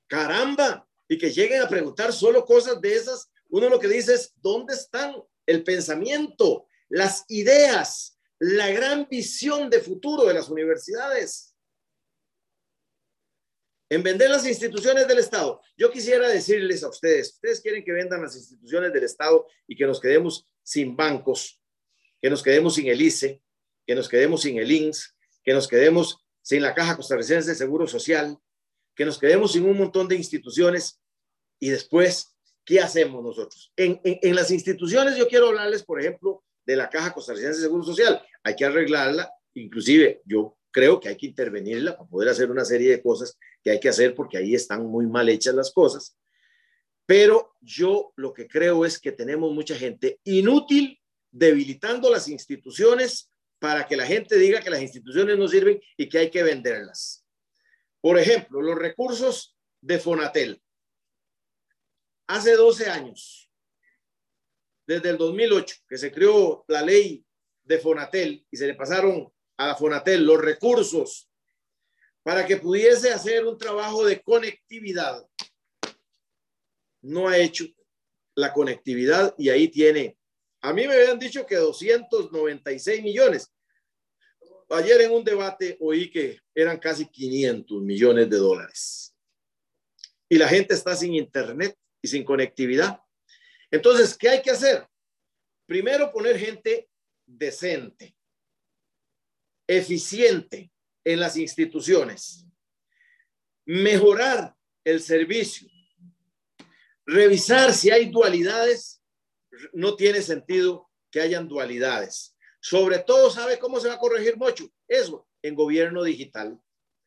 Caramba, 0.08 0.86
y 1.08 1.18
que 1.18 1.32
lleguen 1.32 1.62
a 1.62 1.70
preguntar 1.70 2.12
solo 2.12 2.44
cosas 2.44 2.82
de 2.82 2.94
esas, 2.94 3.32
uno 3.48 3.70
lo 3.70 3.80
que 3.80 3.88
dice 3.88 4.16
es, 4.16 4.34
¿dónde 4.42 4.74
están 4.74 5.16
el 5.46 5.64
pensamiento, 5.64 6.68
las 6.90 7.24
ideas, 7.30 8.20
la 8.40 8.72
gran 8.72 9.08
visión 9.10 9.70
de 9.70 9.80
futuro 9.80 10.26
de 10.26 10.34
las 10.34 10.50
universidades? 10.50 11.53
En 13.94 14.02
vender 14.02 14.28
las 14.28 14.48
instituciones 14.48 15.08
del 15.08 15.20
Estado. 15.20 15.62
Yo 15.78 15.92
quisiera 15.92 16.28
decirles 16.28 16.84
a 16.84 16.90
ustedes, 16.90 17.34
ustedes 17.34 17.62
quieren 17.62 17.84
que 17.84 17.92
vendan 17.92 18.24
las 18.24 18.36
instituciones 18.36 18.92
del 18.92 19.04
Estado 19.04 19.46
y 19.68 19.76
que 19.76 19.86
nos 19.86 20.00
quedemos 20.02 20.48
sin 20.64 20.96
bancos, 20.96 21.62
que 22.20 22.28
nos 22.28 22.42
quedemos 22.42 22.74
sin 22.74 22.88
el 22.88 23.00
ICE, 23.00 23.40
que 23.86 23.94
nos 23.94 24.10
quedemos 24.10 24.42
sin 24.42 24.58
el 24.58 24.72
INS, 24.72 25.16
que 25.44 25.54
nos 25.54 25.68
quedemos 25.68 26.18
sin 26.42 26.64
la 26.64 26.74
Caja 26.74 26.98
Costarricense 26.98 27.52
de 27.52 27.56
Seguro 27.56 27.86
Social, 27.86 28.36
que 28.96 29.06
nos 29.06 29.20
quedemos 29.20 29.52
sin 29.52 29.64
un 29.64 29.78
montón 29.78 30.08
de 30.08 30.16
instituciones 30.16 31.00
y 31.60 31.70
después, 31.70 32.36
¿qué 32.66 32.80
hacemos 32.80 33.24
nosotros? 33.24 33.74
En, 33.76 34.02
las 34.36 34.50
instituciones 34.50 35.18
yo 35.18 35.28
quiero 35.28 35.50
hablarles, 35.50 35.84
por 35.84 36.02
ejemplo, 36.02 36.44
de 36.66 36.78
la 36.78 36.90
Caja 36.90 37.14
Costarricense 37.14 37.58
de 37.58 37.66
Seguro 37.66 37.84
Social. 37.84 38.26
Hay 38.42 38.56
que 38.56 38.66
arreglarla, 38.66 39.32
inclusive 39.54 40.24
yo 40.26 40.58
creo 40.74 41.00
que 41.00 41.08
hay 41.08 41.16
que 41.16 41.28
intervenirla 41.28 41.96
para 41.96 42.10
poder 42.10 42.30
hacer 42.30 42.52
una 42.52 42.66
serie 42.66 42.90
de 42.90 43.02
cosas 43.02 43.38
que 43.64 43.72
hay 43.72 43.80
que 43.80 43.90
hacer 43.90 44.14
porque 44.16 44.38
ahí 44.38 44.56
están 44.56 44.86
muy 44.86 45.06
mal 45.08 45.30
hechas 45.30 45.54
las 45.54 45.72
cosas. 45.72 46.18
Pero 47.06 47.56
yo 47.62 48.12
lo 48.16 48.34
que 48.34 48.48
creo 48.48 48.84
es 48.84 49.00
que 49.00 49.12
tenemos 49.12 49.54
mucha 49.54 49.76
gente 49.76 50.20
inútil 50.24 51.00
debilitando 51.32 52.10
las 52.10 52.28
instituciones 52.28 53.30
para 53.60 53.88
que 53.88 53.96
la 53.96 54.06
gente 54.06 54.38
diga 54.38 54.62
que 54.62 54.70
las 54.70 54.82
instituciones 54.82 55.38
no 55.38 55.48
sirven 55.48 55.80
y 55.96 56.10
que 56.10 56.18
hay 56.18 56.30
que 56.30 56.44
venderlas. 56.44 57.26
Por 58.02 58.20
ejemplo, 58.20 58.62
los 58.62 58.78
recursos 58.78 59.56
de 59.80 60.00
Fonatel. 60.00 60.62
Hace 62.28 62.56
12 62.56 62.90
años, 62.90 63.50
desde 64.88 65.10
el 65.10 65.18
2008, 65.18 65.76
que 65.88 65.98
se 65.98 66.12
creó 66.12 66.66
la 66.68 66.82
ley 66.82 67.24
de 67.64 67.78
Fonatel 67.78 68.46
y 68.50 68.58
se 68.58 68.68
le 68.68 68.74
pasaron 68.74 69.32
a 69.58 69.68
la 69.68 69.76
Fonatel 69.76 70.26
los 70.26 70.40
recursos 70.40 71.30
para 72.24 72.46
que 72.46 72.58
pudiese 72.58 73.12
hacer 73.12 73.46
un 73.46 73.58
trabajo 73.58 74.06
de 74.06 74.22
conectividad. 74.22 75.28
No 77.02 77.28
ha 77.28 77.38
hecho 77.38 77.66
la 78.36 78.54
conectividad 78.54 79.36
y 79.38 79.50
ahí 79.50 79.68
tiene. 79.68 80.18
A 80.62 80.74
mí 80.74 80.88
me 80.88 80.94
habían 80.94 81.20
dicho 81.20 81.46
que 81.46 81.56
296 81.56 83.04
millones. 83.04 83.52
Ayer 84.70 85.02
en 85.02 85.12
un 85.12 85.24
debate 85.24 85.78
oí 85.82 86.10
que 86.10 86.40
eran 86.56 86.80
casi 86.80 87.06
500 87.06 87.82
millones 87.82 88.30
de 88.30 88.38
dólares. 88.38 89.14
Y 90.30 90.38
la 90.38 90.48
gente 90.48 90.74
está 90.74 90.96
sin 90.96 91.14
internet 91.14 91.78
y 92.02 92.08
sin 92.08 92.24
conectividad. 92.24 93.00
Entonces, 93.70 94.18
¿qué 94.18 94.30
hay 94.30 94.42
que 94.42 94.52
hacer? 94.52 94.88
Primero 95.66 96.12
poner 96.12 96.40
gente 96.40 96.90
decente, 97.26 98.16
eficiente 99.68 100.72
en 101.04 101.20
las 101.20 101.38
instituciones, 101.38 102.46
mejorar 103.66 104.56
el 104.84 105.02
servicio, 105.02 105.68
revisar 107.06 107.74
si 107.74 107.92
hay 107.92 108.10
dualidades. 108.10 109.02
No 109.72 109.96
tiene 109.96 110.22
sentido 110.22 110.90
que 111.12 111.22
hayan 111.22 111.48
dualidades. 111.48 112.36
Sobre 112.60 113.00
todo, 113.00 113.30
¿sabe 113.30 113.60
cómo 113.60 113.80
se 113.80 113.88
va 113.88 113.96
a 113.96 114.00
corregir 114.00 114.38
mucho? 114.38 114.68
Eso, 114.88 115.28
en 115.42 115.56
gobierno 115.56 116.04
digital, 116.04 116.60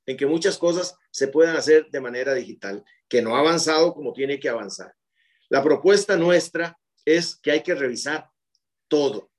en 0.07 0.17
que 0.17 0.27
muchas 0.27 0.59
cosas 0.59 0.95
se 1.11 1.29
puedan 1.29 1.57
hacer 1.57 1.89
de 1.91 2.01
manera 2.01 2.35
digital 2.35 2.85
que 3.09 3.23
no 3.23 3.37
ha 3.37 3.41
avanzado 3.41 3.95
como 3.95 4.13
tiene 4.13 4.39
que 4.39 4.49
avanzar. 4.49 4.95
La 5.49 5.63
propuesta 5.63 6.17
nuestra 6.17 6.79
es 7.05 7.37
que 7.37 7.53
hay 7.53 7.63
que 7.63 7.75
revisar 7.75 8.29
todo. 8.89 9.31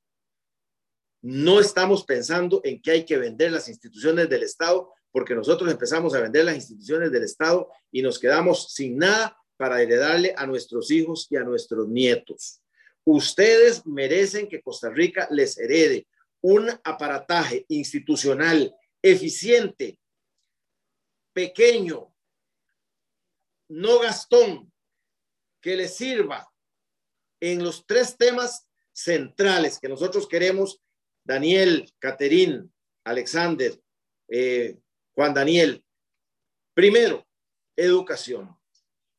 No 1.29 1.59
estamos 1.59 2.05
pensando 2.05 2.61
en 2.63 2.81
que 2.81 2.91
hay 2.91 3.05
que 3.05 3.17
vender 3.17 3.51
las 3.51 3.67
instituciones 3.67 4.29
del 4.29 4.43
Estado, 4.43 4.93
porque 5.11 5.35
nosotros 5.35 5.69
empezamos 5.69 6.15
a 6.15 6.21
vender 6.21 6.45
las 6.45 6.55
instituciones 6.55 7.11
del 7.11 7.23
Estado 7.23 7.69
y 7.91 8.01
nos 8.01 8.17
quedamos 8.17 8.71
sin 8.71 8.97
nada 8.97 9.37
para 9.57 9.81
heredarle 9.81 10.33
a 10.37 10.47
nuestros 10.47 10.89
hijos 10.89 11.27
y 11.29 11.35
a 11.35 11.43
nuestros 11.43 11.89
nietos. 11.89 12.61
Ustedes 13.03 13.85
merecen 13.85 14.47
que 14.47 14.61
Costa 14.61 14.89
Rica 14.89 15.27
les 15.29 15.57
herede 15.57 16.07
un 16.39 16.69
aparataje 16.85 17.65
institucional 17.67 18.73
eficiente, 19.01 19.99
pequeño, 21.33 22.15
no 23.67 23.99
Gastón, 23.99 24.71
que 25.59 25.75
le 25.75 25.89
sirva 25.89 26.49
en 27.41 27.61
los 27.61 27.85
tres 27.85 28.15
temas 28.15 28.65
centrales 28.93 29.77
que 29.77 29.89
nosotros 29.89 30.25
queremos, 30.25 30.81
Daniel, 31.27 31.91
Caterín, 31.99 32.73
Alexander, 33.03 33.77
eh, 34.29 34.77
Juan 35.13 35.33
Daniel. 35.33 35.83
Primero, 36.73 37.27
educación. 37.75 38.57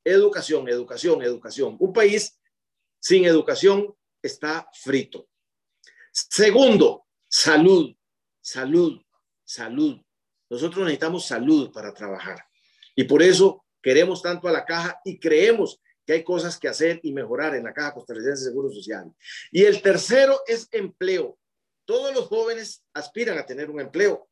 Educación, 0.03 0.69
educación, 0.71 1.23
educación. 1.23 1.77
Un 1.79 1.93
país 1.93 2.41
sin 2.99 3.27
educación 3.27 3.95
está 4.23 4.67
frito. 4.73 5.29
Segundo, 6.11 7.05
salud, 7.29 7.95
salud, 8.41 9.03
salud. 9.45 10.01
Nosotros 10.49 10.85
necesitamos 10.85 11.27
salud 11.27 11.71
para 11.71 11.93
trabajar. 11.93 12.43
Y 12.97 13.05
por 13.05 13.23
eso 13.23 13.67
queremos 13.83 14.23
tanto 14.23 14.49
a 14.49 14.53
la 14.53 14.65
caja 14.65 14.99
y 15.05 15.19
creemos 15.19 15.79
que 16.07 16.15
hay 16.15 16.25
cosas 16.25 16.59
que 16.59 16.69
hacer 16.69 17.01
y 17.03 17.13
mejorar 17.13 17.55
en 17.55 17.65
la 17.65 17.75
caja 17.75 17.93
costarricense 17.93 18.45
de 18.45 18.51
seguro 18.51 18.71
social. 18.71 19.13
Y 19.53 19.65
el 19.65 19.83
tercero 19.83 20.41
es 20.47 20.67
empleo. 20.73 21.38
Todos 21.89 22.15
los 22.15 22.27
jóvenes 22.27 22.85
aspiran 22.93 23.39
a 23.39 23.47
tener 23.47 23.71
un 23.71 23.81
empleo. 23.81 24.29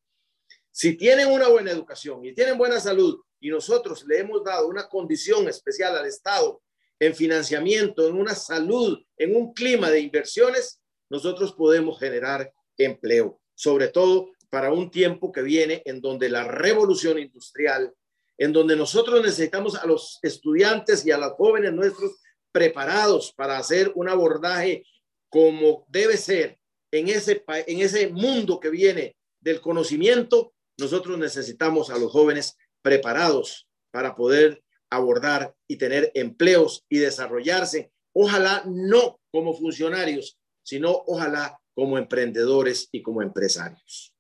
Si 0.71 0.95
tienen 0.95 1.29
una 1.29 1.49
buena 1.49 1.71
educación 1.71 2.23
y 2.23 2.35
tienen 2.35 2.59
buena 2.59 2.79
salud 2.79 3.19
y 3.41 3.49
nosotros 3.49 4.05
le 4.07 4.19
hemos 4.19 4.45
dado 4.45 4.69
una 4.69 4.87
condición 4.91 5.49
especial 5.49 5.97
al 5.97 6.05
Estado 6.05 6.61
en 7.01 7.15
financiamiento, 7.15 8.07
en 8.07 8.17
una 8.17 8.35
salud, 8.35 8.99
en 9.17 9.35
un 9.35 9.55
clima 9.55 9.91
de 9.91 10.01
inversiones, 10.01 10.83
nosotros 11.09 11.55
podemos 11.55 11.99
generar 11.99 12.53
empleo, 12.77 13.41
sobre 13.55 13.89
todo 13.89 14.33
para 14.51 14.71
un 14.71 14.91
tiempo 14.91 15.33
que 15.33 15.41
viene 15.41 15.81
en 15.87 16.03
donde 16.03 16.29
la 16.29 16.45
revolución 16.45 17.19
industrial 17.19 17.91
en 18.37 18.53
donde 18.53 18.77
nosotros 18.77 19.23
necesitamos 19.23 19.77
a 19.77 19.87
los 19.87 20.19
estudiantes 20.21 21.07
y 21.07 21.11
a 21.11 21.17
los 21.17 21.33
jóvenes 21.33 21.73
nuestros 21.73 22.17
preparados 22.53 23.33
para 23.33 23.57
hacer 23.57 23.93
un 23.95 24.11
abordaje 24.11 24.85
como 25.31 25.87
debe 25.89 26.19
ser 26.19 26.59
en 26.91 27.09
ese, 27.09 27.45
en 27.49 27.81
ese 27.81 28.09
mundo 28.09 28.61
que 28.61 28.71
viene 28.71 29.17
del 29.41 29.61
conocimiento, 29.61 30.55
nosotros 30.79 31.19
necesitamos 31.19 31.91
a 31.91 31.99
los 31.99 32.13
jóvenes 32.13 32.57
preparados 32.83 33.69
para 33.91 34.15
poder 34.15 34.63
abordar 34.91 35.55
y 35.67 35.77
tener 35.77 36.11
empleos 36.15 36.85
y 36.89 36.99
desarrollarse, 36.99 37.91
ojalá 38.13 38.63
no 38.67 39.21
como 39.31 39.55
funcionarios, 39.55 40.39
sino 40.63 41.03
ojalá 41.07 41.59
como 41.75 41.99
emprendedores 41.99 42.89
y 42.93 43.03
como 43.03 43.23
empresarios. 43.23 44.13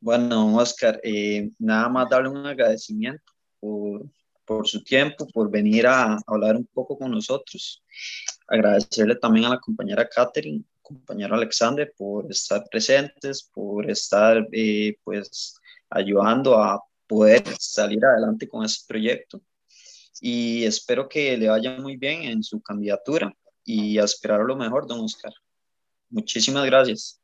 Bueno, 0.00 0.56
Oscar, 0.56 1.00
eh, 1.04 1.50
nada 1.58 1.88
más 1.88 2.08
darle 2.10 2.28
un 2.30 2.44
agradecimiento 2.44 3.22
por, 3.60 4.02
por, 4.44 4.66
su 4.66 4.82
tiempo, 4.82 5.28
por 5.28 5.48
venir 5.48 5.86
a, 5.86 6.18
hablar 6.26 6.56
un 6.56 6.66
poco 6.66 6.98
con 6.98 7.12
nosotros. 7.12 7.82
Agradecerle 8.52 9.16
también 9.16 9.46
a 9.46 9.50
la 9.50 9.58
compañera 9.58 10.06
Catherine, 10.06 10.62
compañero 10.82 11.34
Alexander, 11.34 11.90
por 11.96 12.30
estar 12.30 12.62
presentes, 12.70 13.42
por 13.54 13.90
estar 13.90 14.46
eh, 14.52 14.94
pues 15.02 15.54
ayudando 15.88 16.62
a 16.62 16.78
poder 17.06 17.42
salir 17.58 18.04
adelante 18.04 18.46
con 18.46 18.62
este 18.62 18.84
proyecto. 18.86 19.40
Y 20.20 20.64
espero 20.64 21.08
que 21.08 21.36
le 21.38 21.48
vaya 21.48 21.78
muy 21.78 21.96
bien 21.96 22.24
en 22.24 22.42
su 22.42 22.60
candidatura 22.60 23.34
y 23.64 23.96
a 23.96 24.04
esperar 24.04 24.40
lo 24.40 24.54
mejor, 24.54 24.86
don 24.86 25.00
Oscar. 25.00 25.32
Muchísimas 26.10 26.66
gracias. 26.66 27.20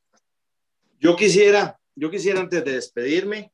Yo 0.98 1.14
quisiera 1.14 1.78
yo 1.94 2.10
quisiera 2.10 2.40
antes 2.40 2.64
de 2.64 2.72
despedirme 2.72 3.52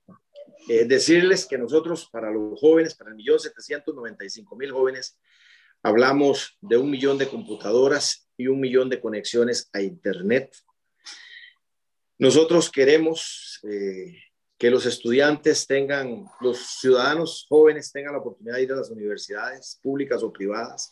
eh, 0.69 0.85
decirles 0.85 1.47
que 1.47 1.59
nosotros 1.59 2.09
para 2.13 2.31
los 2.31 2.61
jóvenes, 2.61 2.95
para 2.95 3.11
el 3.11 3.17
millón 3.17 3.41
setecientos 3.41 3.95
noventa 3.95 4.25
y 4.25 4.31
cinco 4.31 4.55
mil 4.55 4.71
jóvenes, 4.71 5.19
hablamos 5.85 6.57
de 6.63 6.79
un 6.79 6.91
millón 6.91 7.19
de 7.19 7.29
computadoras 7.29 8.27
y 8.37 8.49
un 8.49 8.59
millón 8.59 8.89
de 8.89 9.01
conexiones 9.01 9.69
a 9.73 9.83
Internet. 9.83 10.57
Nosotros 12.19 12.71
queremos 12.71 13.61
eh, 13.65 14.17
que 14.59 14.71
los 14.71 14.87
estudiantes 14.87 15.67
tengan, 15.67 16.25
los 16.41 16.59
ciudadanos 16.81 17.47
jóvenes 17.49 17.93
tengan 17.93 18.15
la 18.15 18.21
oportunidad 18.21 18.57
de 18.57 18.63
ir 18.63 18.73
a 18.73 18.77
las 18.77 18.91
universidades 18.91 19.79
públicas 19.83 20.23
o 20.23 20.33
privadas. 20.33 20.91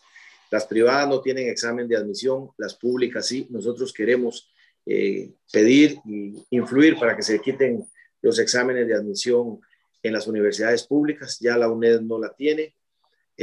Las 0.50 0.66
privadas 0.66 1.08
no 1.08 1.22
tienen 1.22 1.48
examen 1.48 1.88
de 1.88 1.96
admisión, 1.96 2.50
las 2.58 2.74
públicas 2.74 3.26
sí. 3.26 3.46
Nosotros 3.48 3.94
queremos 3.94 4.52
eh, 4.84 5.32
pedir 5.50 6.00
e 6.06 6.44
influir 6.50 6.98
para 6.98 7.16
que 7.16 7.22
se 7.22 7.40
quiten 7.40 7.88
los 8.20 8.38
exámenes 8.38 8.86
de 8.86 8.94
admisión 8.94 9.58
en 10.02 10.12
las 10.12 10.26
universidades 10.26 10.86
públicas. 10.86 11.38
Ya 11.40 11.56
la 11.56 11.70
UNED 11.70 12.02
no 12.02 12.18
la 12.18 12.34
tiene. 12.34 12.74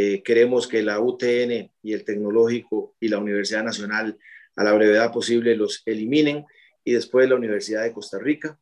Eh, 0.01 0.23
queremos 0.23 0.65
que 0.65 0.81
la 0.81 1.01
UTN 1.01 1.73
y 1.83 1.91
el 1.91 2.05
Tecnológico 2.05 2.95
y 3.01 3.09
la 3.09 3.17
Universidad 3.17 3.65
Nacional 3.65 4.17
a 4.55 4.63
la 4.63 4.71
brevedad 4.71 5.11
posible 5.11 5.57
los 5.57 5.81
eliminen 5.85 6.45
y 6.85 6.93
después 6.93 7.27
la 7.27 7.35
Universidad 7.35 7.83
de 7.83 7.91
Costa 7.91 8.17
Rica 8.17 8.57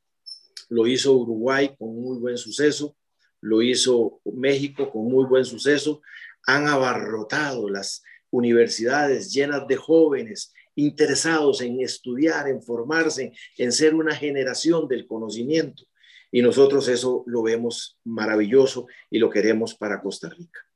lo 0.70 0.88
hizo 0.88 1.14
Uruguay 1.14 1.76
con 1.78 1.96
muy 1.96 2.18
buen 2.18 2.40
suceso, 2.40 2.98
lo 3.40 3.62
hizo 3.62 4.20
México 4.26 4.90
con 4.90 5.06
muy 5.06 5.26
buen 5.26 5.46
suceso, 5.46 6.02
han 6.48 6.68
abarrotado 6.68 7.70
las 7.70 8.02
universidades 8.32 9.32
llenas 9.32 9.68
de 9.68 9.76
jóvenes 9.76 10.56
interesados 10.74 11.62
en 11.62 11.82
estudiar, 11.82 12.48
en 12.48 12.64
formarse, 12.64 13.32
en 13.60 13.72
ser 13.72 13.94
una 13.94 14.16
generación 14.16 14.88
del 14.88 15.06
conocimiento. 15.06 15.84
Y 16.32 16.42
nosotros 16.42 16.88
eso 16.88 17.24
lo 17.28 17.44
vemos 17.44 18.00
maravilloso 18.06 18.88
y 19.12 19.20
lo 19.20 19.30
queremos 19.30 19.76
para 19.76 20.02
Costa 20.02 20.30
Rica. 20.30 20.67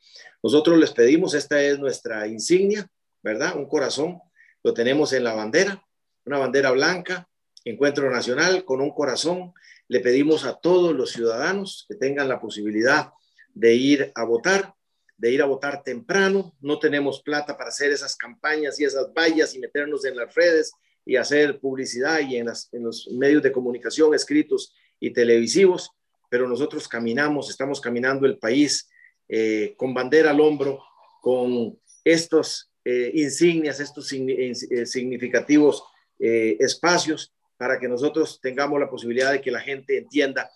Nosotros 0.44 0.78
les 0.78 0.92
pedimos, 0.92 1.34
esta 1.34 1.62
es 1.62 1.80
nuestra 1.80 2.28
insignia, 2.28 2.88
¿verdad? 3.22 3.56
Un 3.56 3.68
corazón, 3.68 4.20
lo 4.64 4.74
tenemos 4.74 5.14
en 5.14 5.24
la 5.24 5.34
bandera, 5.34 5.84
una 6.26 6.38
bandera 6.38 6.72
blanca, 6.72 7.28
encuentro 7.64 8.10
nacional 8.10 8.66
con 8.66 8.82
un 8.82 8.92
corazón 8.92 9.54
le 9.92 10.00
pedimos 10.00 10.46
a 10.46 10.58
todos 10.58 10.96
los 10.96 11.12
ciudadanos 11.12 11.86
que 11.90 11.96
tengan 11.96 12.30
la 12.30 12.40
posibilidad 12.40 13.10
de 13.54 13.74
ir 13.74 14.10
a 14.16 14.24
votar, 14.24 14.74
de 15.18 15.34
ir 15.34 15.42
a 15.42 15.46
votar 15.48 15.84
temprano. 15.84 16.56
No 16.62 16.80
tenemos 16.80 17.22
plata 17.22 17.58
para 17.58 17.72
hacer 17.72 17.92
esas 17.92 18.16
campañas 18.16 18.80
y 18.80 18.86
esas 18.86 19.12
vallas 19.14 19.54
y 19.54 19.60
meternos 19.60 20.06
en 20.06 20.16
las 20.16 20.34
redes 20.34 20.72
y 21.06 21.18
hacer 21.18 21.60
publicidad 21.60 22.22
y 22.22 22.38
en, 22.38 22.46
los 22.46 23.10
medios 23.12 23.44
de 23.44 23.52
comunicación 23.52 24.14
escritos 24.14 24.74
y 24.98 25.12
televisivos, 25.12 25.92
pero 26.30 26.48
nosotros 26.48 26.88
caminamos, 26.88 27.50
estamos 27.50 27.82
caminando 27.82 28.26
el 28.26 28.38
país 28.38 28.90
eh, 29.34 29.76
con 29.78 29.94
bandera 29.94 30.32
al 30.32 30.42
hombro, 30.42 30.84
con 31.22 31.80
estos 32.04 32.70
eh, 32.84 33.12
insignias, 33.14 33.80
estos 33.80 34.12
eh, 34.12 34.86
significativos 34.86 35.84
espacios 36.20 37.34
para 37.58 37.80
que 37.80 37.88
nosotros 37.88 38.40
tengamos 38.42 38.80
la 38.80 38.90
posibilidad 38.90 39.32
de 39.32 39.42
que 39.42 39.50
la 39.50 39.62
gente 39.62 39.98
entienda 39.98 40.52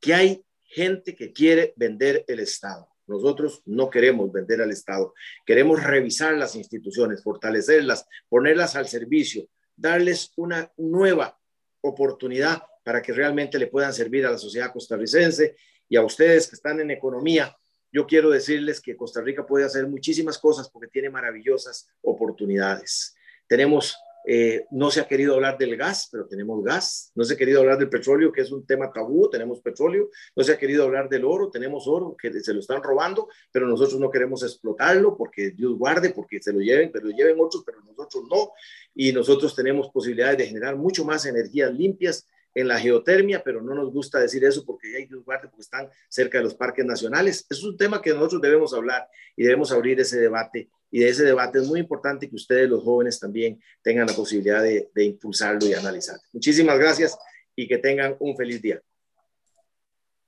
que 0.00 0.12
hay 0.12 0.44
gente 0.64 1.14
que 1.14 1.32
quiere 1.32 1.72
vender 1.76 2.24
el 2.26 2.40
Estado. 2.40 2.88
Nosotros 3.06 3.62
no 3.66 3.90
queremos 3.90 4.32
vender 4.32 4.60
al 4.60 4.72
Estado, 4.72 5.14
queremos 5.46 5.84
revisar 5.84 6.34
las 6.34 6.56
instituciones, 6.56 7.22
fortalecerlas, 7.22 8.08
ponerlas 8.28 8.74
al 8.74 8.88
servicio, 8.88 9.46
darles 9.76 10.32
una 10.36 10.72
nueva 10.78 11.38
oportunidad 11.82 12.62
para 12.82 13.02
que 13.02 13.12
realmente 13.12 13.58
le 13.58 13.68
puedan 13.68 13.92
servir 13.92 14.26
a 14.26 14.32
la 14.32 14.38
sociedad 14.38 14.72
costarricense 14.72 15.56
y 15.88 15.96
a 15.96 16.02
ustedes 16.02 16.48
que 16.48 16.56
están 16.56 16.80
en 16.80 16.90
economía. 16.90 17.56
Yo 17.94 18.08
quiero 18.08 18.28
decirles 18.28 18.80
que 18.80 18.96
Costa 18.96 19.20
Rica 19.20 19.46
puede 19.46 19.64
hacer 19.64 19.86
muchísimas 19.86 20.36
cosas 20.36 20.68
porque 20.68 20.88
tiene 20.88 21.10
maravillosas 21.10 21.88
oportunidades. 22.02 23.14
Tenemos 23.46 23.96
eh, 24.26 24.64
no 24.70 24.90
se 24.90 25.00
ha 25.00 25.06
querido 25.06 25.34
hablar 25.34 25.58
del 25.58 25.76
gas, 25.76 26.08
pero 26.10 26.26
tenemos 26.26 26.64
gas. 26.64 27.12
No 27.14 27.24
se 27.24 27.34
ha 27.34 27.36
querido 27.36 27.60
hablar 27.60 27.78
del 27.78 27.90
petróleo, 27.90 28.32
que 28.32 28.40
es 28.40 28.50
un 28.50 28.66
tema 28.66 28.90
tabú, 28.90 29.28
tenemos 29.30 29.60
petróleo. 29.60 30.08
No 30.34 30.42
se 30.42 30.52
ha 30.52 30.58
querido 30.58 30.82
hablar 30.82 31.08
del 31.08 31.24
oro, 31.24 31.50
tenemos 31.50 31.86
oro, 31.86 32.16
que 32.20 32.32
se 32.40 32.52
lo 32.52 32.60
están 32.60 32.82
robando, 32.82 33.28
pero 33.52 33.68
nosotros 33.68 34.00
no 34.00 34.10
queremos 34.10 34.42
explotarlo 34.42 35.16
porque 35.16 35.50
Dios 35.50 35.76
guarde, 35.76 36.10
porque 36.10 36.40
se 36.42 36.52
lo 36.52 36.60
lleven, 36.60 36.90
pero 36.90 37.06
lo 37.06 37.14
lleven 37.14 37.36
otros, 37.38 37.62
pero 37.64 37.80
nosotros 37.82 38.24
no. 38.28 38.52
Y 38.94 39.12
nosotros 39.12 39.54
tenemos 39.54 39.90
posibilidades 39.90 40.38
de 40.38 40.46
generar 40.46 40.74
mucho 40.74 41.04
más 41.04 41.26
energías 41.26 41.72
limpias 41.72 42.26
en 42.54 42.68
la 42.68 42.78
geotermia, 42.78 43.42
pero 43.44 43.60
no 43.60 43.74
nos 43.74 43.92
gusta 43.92 44.20
decir 44.20 44.44
eso 44.44 44.64
porque 44.64 44.96
hay 44.96 45.06
Dios 45.06 45.24
guarde, 45.24 45.48
porque 45.48 45.62
están 45.62 45.88
cerca 46.08 46.38
de 46.38 46.44
los 46.44 46.54
parques 46.54 46.84
nacionales. 46.84 47.46
Es 47.50 47.62
un 47.64 47.76
tema 47.76 48.00
que 48.00 48.10
nosotros 48.14 48.40
debemos 48.40 48.72
hablar 48.72 49.08
y 49.36 49.42
debemos 49.42 49.72
abrir 49.72 49.98
ese 50.00 50.18
debate 50.18 50.70
y 50.90 51.00
de 51.00 51.08
ese 51.08 51.24
debate 51.24 51.58
es 51.58 51.66
muy 51.66 51.80
importante 51.80 52.28
que 52.28 52.36
ustedes, 52.36 52.68
los 52.68 52.84
jóvenes, 52.84 53.18
también 53.18 53.60
tengan 53.82 54.06
la 54.06 54.12
posibilidad 54.12 54.62
de, 54.62 54.90
de 54.94 55.04
impulsarlo 55.04 55.66
y 55.66 55.74
analizar. 55.74 56.16
Muchísimas 56.32 56.78
gracias 56.78 57.18
y 57.56 57.66
que 57.66 57.78
tengan 57.78 58.16
un 58.20 58.36
feliz 58.36 58.62
día. 58.62 58.80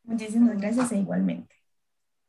Muchísimas 0.02 0.60
gracias 0.60 0.92
e 0.92 0.98
igualmente. 0.98 1.55